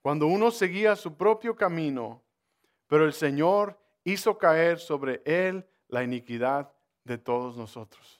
cuando 0.00 0.26
uno 0.26 0.50
seguía 0.50 0.96
su 0.96 1.16
propio 1.16 1.56
camino, 1.56 2.24
pero 2.86 3.04
el 3.04 3.12
Señor 3.12 3.78
hizo 4.04 4.38
caer 4.38 4.78
sobre 4.78 5.20
él 5.24 5.68
la 5.88 6.02
iniquidad 6.02 6.72
de 7.04 7.18
todos 7.18 7.56
nosotros. 7.56 8.17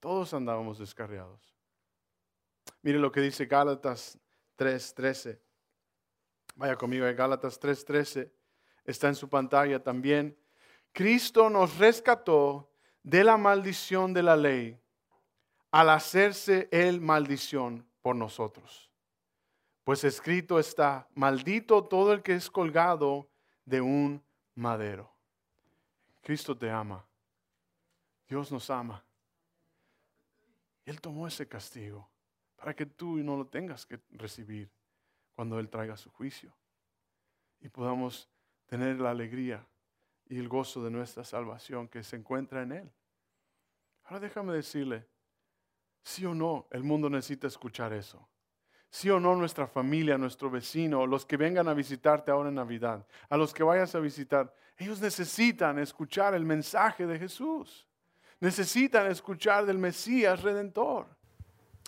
Todos 0.00 0.32
andábamos 0.32 0.78
descarriados. 0.78 1.54
Mire 2.82 2.98
lo 2.98 3.12
que 3.12 3.20
dice 3.20 3.44
Gálatas 3.44 4.18
3:13. 4.56 5.38
Vaya 6.56 6.76
conmigo 6.76 7.04
a 7.04 7.12
Gálatas 7.12 7.60
3:13. 7.60 8.32
Está 8.84 9.08
en 9.08 9.14
su 9.14 9.28
pantalla 9.28 9.82
también. 9.82 10.36
Cristo 10.92 11.50
nos 11.50 11.76
rescató 11.76 12.70
de 13.02 13.22
la 13.22 13.36
maldición 13.36 14.12
de 14.12 14.22
la 14.22 14.36
ley 14.36 14.80
al 15.70 15.90
hacerse 15.90 16.68
él 16.72 17.00
maldición 17.00 17.86
por 18.02 18.16
nosotros. 18.16 18.90
Pues 19.84 20.04
escrito 20.04 20.58
está, 20.58 21.08
maldito 21.14 21.84
todo 21.84 22.12
el 22.12 22.22
que 22.22 22.34
es 22.34 22.50
colgado 22.50 23.28
de 23.64 23.80
un 23.80 24.22
madero. 24.54 25.12
Cristo 26.22 26.56
te 26.56 26.70
ama. 26.70 27.04
Dios 28.28 28.50
nos 28.50 28.68
ama. 28.70 29.04
Él 30.84 31.00
tomó 31.00 31.26
ese 31.26 31.46
castigo 31.46 32.10
para 32.56 32.74
que 32.74 32.86
tú 32.86 33.16
no 33.18 33.36
lo 33.36 33.46
tengas 33.46 33.86
que 33.86 34.00
recibir 34.10 34.70
cuando 35.34 35.58
Él 35.58 35.68
traiga 35.68 35.96
su 35.96 36.10
juicio. 36.10 36.54
Y 37.60 37.68
podamos 37.68 38.28
tener 38.66 39.00
la 39.00 39.10
alegría 39.10 39.66
y 40.26 40.38
el 40.38 40.48
gozo 40.48 40.82
de 40.82 40.90
nuestra 40.90 41.24
salvación 41.24 41.88
que 41.88 42.02
se 42.02 42.16
encuentra 42.16 42.62
en 42.62 42.72
Él. 42.72 42.92
Ahora 44.04 44.20
déjame 44.20 44.52
decirle, 44.52 45.06
sí 46.02 46.24
o 46.24 46.34
no, 46.34 46.66
el 46.70 46.82
mundo 46.82 47.08
necesita 47.10 47.46
escuchar 47.46 47.92
eso 47.92 48.30
sí 48.90 49.08
o 49.08 49.20
no 49.20 49.36
nuestra 49.36 49.66
familia, 49.66 50.18
nuestro 50.18 50.50
vecino, 50.50 51.06
los 51.06 51.24
que 51.24 51.36
vengan 51.36 51.68
a 51.68 51.74
visitarte 51.74 52.30
ahora 52.30 52.48
en 52.48 52.56
Navidad, 52.56 53.06
a 53.28 53.36
los 53.36 53.54
que 53.54 53.62
vayas 53.62 53.94
a 53.94 54.00
visitar, 54.00 54.52
ellos 54.76 55.00
necesitan 55.00 55.78
escuchar 55.78 56.34
el 56.34 56.44
mensaje 56.44 57.06
de 57.06 57.18
Jesús. 57.18 57.86
Necesitan 58.40 59.10
escuchar 59.10 59.66
del 59.66 59.78
Mesías 59.78 60.42
Redentor. 60.42 61.06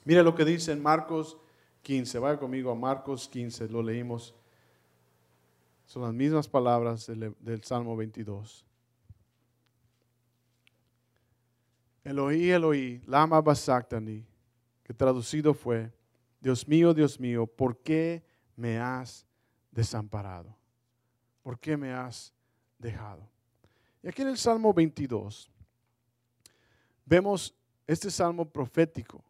Mira 0.05 0.23
lo 0.23 0.35
que 0.35 0.45
dice 0.45 0.73
en 0.73 0.83
Marcos 0.83 1.39
15. 1.81 2.19
Vaya 2.19 2.39
conmigo 2.39 2.71
a 2.71 2.75
Marcos 2.75 3.27
15, 3.29 3.69
lo 3.69 3.83
leímos. 3.83 4.35
Son 5.87 6.03
las 6.03 6.13
mismas 6.13 6.47
palabras 6.47 7.07
del, 7.07 7.35
del 7.41 7.65
Salmo 7.65 7.97
22. 7.97 8.67
Eloí, 12.05 12.51
Eloí, 12.51 13.01
lama 13.07 13.41
basactani, 13.41 14.25
que 14.83 14.93
traducido 14.93 15.55
fue, 15.55 15.93
Dios 16.41 16.67
mío, 16.67 16.93
Dios 16.93 17.19
mío, 17.21 17.47
¿por 17.47 17.79
qué 17.79 18.25
me 18.57 18.79
has 18.79 19.25
desamparado? 19.71 20.57
¿Por 21.43 21.59
qué 21.59 21.77
me 21.77 21.93
has 21.93 22.35
dejado? 22.79 23.29
Y 24.03 24.09
aquí 24.09 24.23
en 24.23 24.29
el 24.29 24.39
Salmo 24.39 24.75
22 24.75 25.53
vemos 27.13 27.55
este 27.87 28.11
salmo 28.11 28.49
profético 28.49 29.23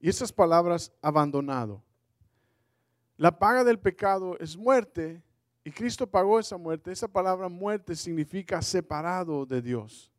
y 0.00 0.08
esas 0.08 0.32
palabras 0.32 0.90
abandonado. 1.02 1.82
La 3.18 3.38
paga 3.38 3.62
del 3.62 3.78
pecado 3.78 4.38
es 4.38 4.56
muerte 4.56 5.22
y 5.62 5.70
Cristo 5.70 6.06
pagó 6.06 6.40
esa 6.40 6.56
muerte. 6.56 6.90
Esa 6.90 7.08
palabra 7.08 7.50
muerte 7.50 7.94
significa 7.94 8.62
separado 8.62 9.44
de 9.44 9.60
Dios, 9.60 10.10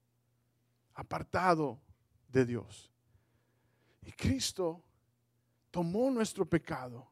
apartado 0.93 1.79
de 2.27 2.45
Dios. 2.45 2.91
Y 4.03 4.11
Cristo 4.11 4.79
tomó 5.71 6.11
nuestro 6.11 6.45
pecado. 6.45 7.07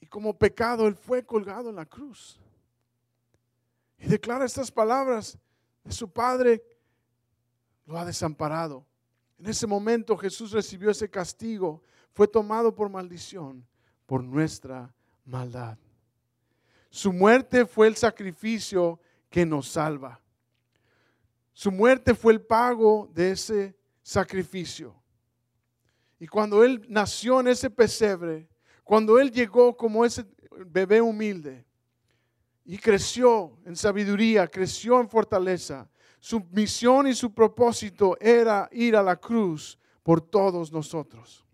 Y 0.00 0.06
como 0.06 0.38
pecado, 0.38 0.86
Él 0.86 0.94
fue 0.94 1.24
colgado 1.24 1.70
en 1.70 1.76
la 1.76 1.86
cruz. 1.86 2.38
Y 3.96 4.06
declara 4.06 4.44
estas 4.44 4.70
palabras 4.70 5.38
de 5.82 5.92
su 5.92 6.10
Padre, 6.10 6.75
lo 7.86 7.98
ha 7.98 8.04
desamparado. 8.04 8.84
En 9.38 9.46
ese 9.46 9.66
momento 9.66 10.16
Jesús 10.16 10.50
recibió 10.52 10.90
ese 10.90 11.08
castigo, 11.08 11.82
fue 12.12 12.26
tomado 12.26 12.74
por 12.74 12.88
maldición, 12.88 13.66
por 14.06 14.22
nuestra 14.22 14.92
maldad. 15.24 15.78
Su 16.90 17.12
muerte 17.12 17.66
fue 17.66 17.88
el 17.88 17.96
sacrificio 17.96 19.00
que 19.28 19.44
nos 19.44 19.68
salva. 19.68 20.20
Su 21.52 21.70
muerte 21.70 22.14
fue 22.14 22.32
el 22.32 22.40
pago 22.40 23.10
de 23.12 23.32
ese 23.32 23.76
sacrificio. 24.02 24.94
Y 26.18 26.26
cuando 26.26 26.64
Él 26.64 26.84
nació 26.88 27.40
en 27.40 27.48
ese 27.48 27.68
pesebre, 27.68 28.48
cuando 28.84 29.18
Él 29.18 29.30
llegó 29.30 29.76
como 29.76 30.04
ese 30.04 30.24
bebé 30.66 31.00
humilde 31.00 31.66
y 32.64 32.78
creció 32.78 33.58
en 33.64 33.76
sabiduría, 33.76 34.46
creció 34.48 35.00
en 35.00 35.08
fortaleza, 35.08 35.88
su 36.26 36.40
misión 36.50 37.06
y 37.06 37.14
su 37.14 37.32
propósito 37.32 38.16
era 38.20 38.68
ir 38.72 38.96
a 38.96 39.02
la 39.04 39.14
cruz 39.14 39.78
por 40.02 40.20
todos 40.20 40.72
nosotros. 40.72 41.46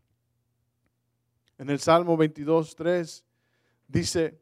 En 1.58 1.68
el 1.68 1.78
Salmo 1.78 2.16
22, 2.16 2.74
3 2.74 3.22
dice, 3.86 4.40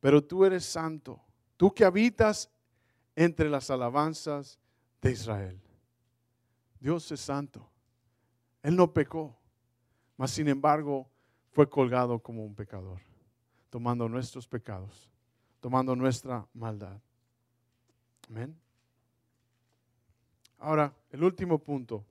pero 0.00 0.20
tú 0.20 0.44
eres 0.44 0.64
santo, 0.64 1.22
tú 1.56 1.72
que 1.72 1.84
habitas 1.84 2.50
entre 3.14 3.48
las 3.48 3.70
alabanzas 3.70 4.58
de 5.00 5.12
Israel. 5.12 5.62
Dios 6.80 7.12
es 7.12 7.20
santo. 7.20 7.70
Él 8.64 8.74
no 8.74 8.92
pecó, 8.92 9.38
mas 10.16 10.32
sin 10.32 10.48
embargo 10.48 11.08
fue 11.52 11.70
colgado 11.70 12.18
como 12.18 12.44
un 12.44 12.56
pecador, 12.56 13.00
tomando 13.70 14.08
nuestros 14.08 14.48
pecados, 14.48 15.08
tomando 15.60 15.94
nuestra 15.94 16.48
maldad. 16.52 17.00
Amén. 18.28 18.61
Ahora, 20.62 20.94
el 21.10 21.24
último 21.24 21.58
punto, 21.58 22.04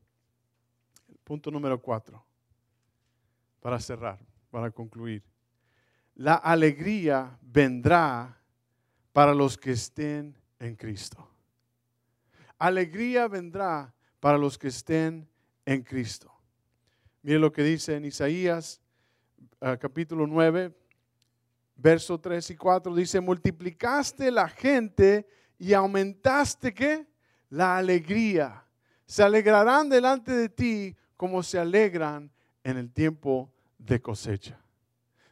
el 1.08 1.18
punto 1.24 1.50
número 1.50 1.82
cuatro, 1.82 2.22
para 3.62 3.80
cerrar, 3.80 4.20
para 4.50 4.70
concluir. 4.70 5.24
La 6.16 6.36
alegría 6.36 7.40
vendrá 7.42 8.38
para 9.14 9.34
los 9.34 9.58
que 9.58 9.72
estén 9.72 10.36
en 10.60 10.76
Cristo. 10.76 11.26
Alegría 12.58 13.30
vendrá 13.30 13.96
para 14.20 14.38
los 14.38 14.58
que 14.58 14.68
estén 14.68 15.30
en 15.66 15.82
Cristo. 15.84 16.30
Mire 17.22 17.40
lo 17.40 17.54
que 17.54 17.64
dice 17.64 17.96
en 17.96 18.04
Isaías 18.04 18.82
ah, 19.62 19.78
capítulo 19.78 20.28
9, 20.28 20.78
verso 21.78 22.20
3 22.20 22.50
y 22.50 22.56
4. 22.58 22.96
Dice, 22.96 23.22
multiplicaste 23.22 24.30
la 24.30 24.50
gente 24.50 25.26
y 25.58 25.72
aumentaste 25.72 26.74
qué? 26.74 27.11
La 27.52 27.78
alegría. 27.78 28.66
Se 29.06 29.22
alegrarán 29.22 29.90
delante 29.90 30.32
de 30.32 30.50
ti 30.50 30.96
como 31.16 31.44
se 31.44 31.60
alegran 31.60 32.32
en 32.64 32.78
el 32.78 32.92
tiempo 32.92 33.54
de 33.78 34.02
cosecha. 34.02 34.60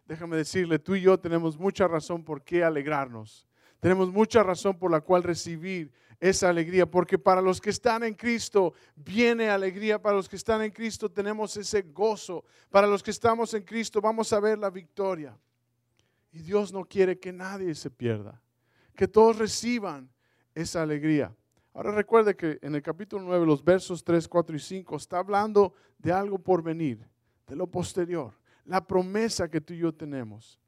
Déjame 0.06 0.38
decirle, 0.38 0.80
tú 0.80 0.96
y 0.96 1.02
yo 1.02 1.20
tenemos 1.20 1.58
mucha 1.58 1.88
razón 1.88 2.24
por 2.24 2.44
qué 2.44 2.64
alegrarnos. 2.64 3.48
Tenemos 3.80 4.12
mucha 4.12 4.44
razón 4.44 4.78
por 4.78 4.92
la 4.92 5.02
cual 5.02 5.24
recibir 5.24 5.92
esa 6.20 6.50
alegría, 6.50 6.86
porque 6.86 7.18
para 7.18 7.42
los 7.42 7.62
que 7.62 7.70
están 7.70 8.04
en 8.04 8.14
Cristo 8.14 8.74
viene 8.96 9.50
alegría, 9.50 10.02
para 10.02 10.18
los 10.18 10.28
que 10.28 10.36
están 10.36 10.62
en 10.62 10.72
Cristo 10.72 11.10
tenemos 11.10 11.56
ese 11.56 11.84
gozo, 11.84 12.44
para 12.70 12.88
los 12.88 13.02
que 13.02 13.12
estamos 13.12 13.54
en 13.54 13.64
Cristo 13.64 14.02
vamos 14.02 14.34
a 14.34 14.40
ver 14.42 14.60
la 14.60 14.70
victoria. 14.70 15.38
Y 16.32 16.40
Dios 16.40 16.74
no 16.74 16.84
quiere 16.84 17.18
que 17.18 17.32
nadie 17.32 17.74
se 17.74 17.90
pierda, 17.90 18.42
que 18.96 19.08
todos 19.08 19.38
reciban 19.38 20.10
esa 20.54 20.82
alegría. 20.82 21.34
Ahora 21.80 21.94
recuerde 21.94 22.36
que 22.36 22.60
en 22.62 22.76
el 22.76 22.82
capítulo 22.82 23.24
9, 23.24 23.46
los 23.46 23.64
versos 23.64 24.04
3, 24.04 24.28
4 24.28 24.54
y 24.54 24.60
5, 24.60 24.98
está 24.98 25.20
hablando 25.20 25.74
de 25.98 26.12
algo 26.12 26.38
por 26.38 26.62
venir, 26.62 27.08
de 27.48 27.56
lo 27.56 27.68
posterior, 27.68 28.34
la 28.66 28.86
promesa 28.86 29.50
que 29.50 29.62
tú 29.62 29.74
y 29.74 29.78
yo 29.78 29.96
tenemos. 29.96 30.60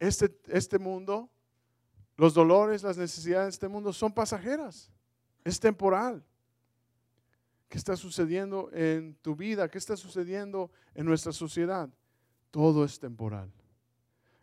Este, 0.00 0.36
este 0.48 0.76
mundo, 0.76 1.30
los 2.16 2.34
dolores, 2.34 2.82
las 2.82 2.98
necesidades 2.98 3.46
de 3.46 3.50
este 3.50 3.68
mundo 3.68 3.92
son 3.92 4.12
pasajeras, 4.12 4.90
es 5.44 5.60
temporal. 5.60 6.24
¿Qué 7.68 7.78
está 7.78 7.94
sucediendo 7.94 8.70
en 8.72 9.14
tu 9.22 9.36
vida? 9.36 9.68
¿Qué 9.68 9.78
está 9.78 9.96
sucediendo 9.96 10.68
en 10.96 11.06
nuestra 11.06 11.30
sociedad? 11.30 11.88
Todo 12.50 12.84
es 12.84 12.98
temporal. 12.98 13.52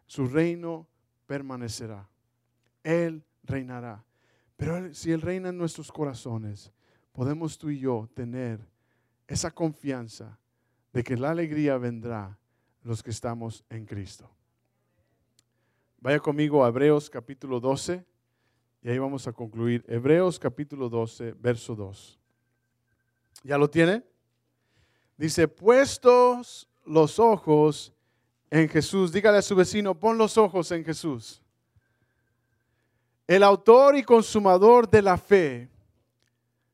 Su 0.06 0.26
reino 0.26 0.88
permanecerá. 1.28 2.08
Él 2.82 3.26
reinará. 3.44 4.06
Pero 4.60 4.93
si 4.93 5.13
Él 5.13 5.22
reina 5.22 5.50
en 5.50 5.58
nuestros 5.58 5.89
corazones, 5.89 6.69
podemos 7.13 7.58
tú 7.58 7.69
y 7.69 7.80
yo 7.80 8.10
tener 8.13 8.60
esa 9.26 9.52
confianza 9.52 10.38
de 10.91 11.02
que 11.02 11.15
la 11.15 11.32
alegría 11.32 11.78
vendrá 11.78 12.38
los 12.84 13.02
que 13.02 13.12
estamos 13.12 13.63
en 13.69 13.86
Cristo. 13.86 14.30
Vaya 16.02 16.19
conmigo 16.19 16.65
a 16.65 16.67
Hebreos 16.67 17.10
capítulo 17.10 17.62
12 17.62 18.06
y 18.82 18.89
ahí 18.89 19.00
vamos 19.00 19.26
a 19.30 19.32
concluir. 19.32 19.86
Hebreos 19.88 20.38
capítulo 20.38 20.89
12, 20.89 21.36
verso 21.39 21.74
2. 21.74 22.19
¿Ya 23.43 23.58
lo 23.58 23.69
tiene? 23.69 24.04
Dice, 25.15 25.48
puestos 25.48 26.67
los 26.86 27.17
ojos 27.17 27.93
en 28.50 28.67
Jesús. 28.67 29.13
Dígale 29.13 29.38
a 29.38 29.41
su 29.41 29.56
vecino, 29.56 29.98
pon 29.98 30.17
los 30.17 30.38
ojos 30.38 30.69
en 30.74 30.84
Jesús 30.84 31.41
el 33.30 33.44
autor 33.44 33.96
y 33.96 34.02
consumador 34.02 34.89
de 34.89 35.04
la 35.04 35.15
fe, 35.15 35.70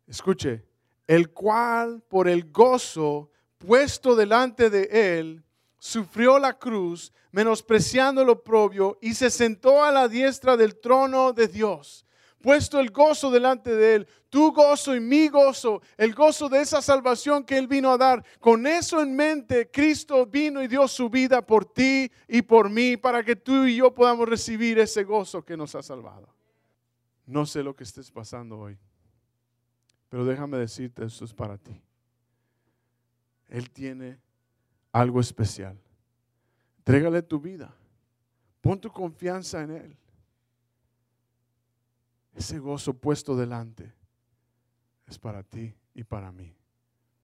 escuche, 0.08 0.64
el 1.06 1.32
cual 1.32 2.02
por 2.08 2.30
el 2.30 2.50
gozo 2.50 3.30
puesto 3.58 4.16
delante 4.16 4.70
de 4.70 5.20
él, 5.20 5.44
sufrió 5.78 6.40
la 6.40 6.58
cruz, 6.58 7.12
menospreciando 7.34 8.24
lo 8.24 8.42
propio, 8.42 8.98
y 9.02 9.16
se 9.16 9.30
sentó 9.30 9.84
a 9.84 9.92
la 9.92 10.08
diestra 10.08 10.56
del 10.56 10.80
trono 10.80 11.34
de 11.34 11.50
Dios. 11.50 12.06
Puesto 12.42 12.80
el 12.80 12.90
gozo 12.90 13.30
delante 13.32 13.76
de 13.76 13.96
él, 13.96 14.08
tu 14.30 14.54
gozo 14.54 14.96
y 14.96 15.02
mi 15.02 15.28
gozo, 15.28 15.82
el 15.98 16.16
gozo 16.16 16.48
de 16.48 16.62
esa 16.62 16.82
salvación 16.82 17.44
que 17.44 17.58
él 17.58 17.68
vino 17.68 17.92
a 17.92 17.98
dar. 17.98 18.24
Con 18.40 18.66
eso 18.66 19.02
en 19.02 19.14
mente, 19.14 19.70
Cristo 19.70 20.26
vino 20.26 20.64
y 20.64 20.70
dio 20.70 20.88
su 20.88 21.10
vida 21.10 21.46
por 21.46 21.66
ti 21.66 22.10
y 22.30 22.42
por 22.44 22.70
mí, 22.70 22.96
para 22.96 23.26
que 23.26 23.36
tú 23.36 23.66
y 23.66 23.76
yo 23.76 23.94
podamos 23.94 24.30
recibir 24.30 24.80
ese 24.80 25.04
gozo 25.04 25.44
que 25.44 25.58
nos 25.58 25.76
ha 25.76 25.84
salvado. 25.84 26.35
No 27.26 27.46
sé 27.46 27.64
lo 27.64 27.76
que 27.76 27.84
estés 27.84 28.12
pasando 28.12 28.60
hoy, 28.60 28.78
pero 30.10 30.26
déjame 30.26 30.58
decirte, 30.58 31.04
esto 31.06 31.26
es 31.26 31.34
para 31.34 31.58
ti. 31.58 31.82
Él 33.48 33.70
tiene 33.70 34.20
algo 34.92 35.20
especial. 35.20 35.80
Trégale 36.84 37.22
tu 37.22 37.40
vida. 37.40 37.74
Pon 38.62 38.80
tu 38.80 38.92
confianza 38.92 39.62
en 39.62 39.72
Él. 39.72 39.98
Ese 42.34 42.60
gozo 42.60 42.94
puesto 42.94 43.36
delante 43.36 43.94
es 45.08 45.18
para 45.18 45.44
ti 45.44 45.74
y 45.94 46.04
para 46.04 46.32
mí. 46.32 46.56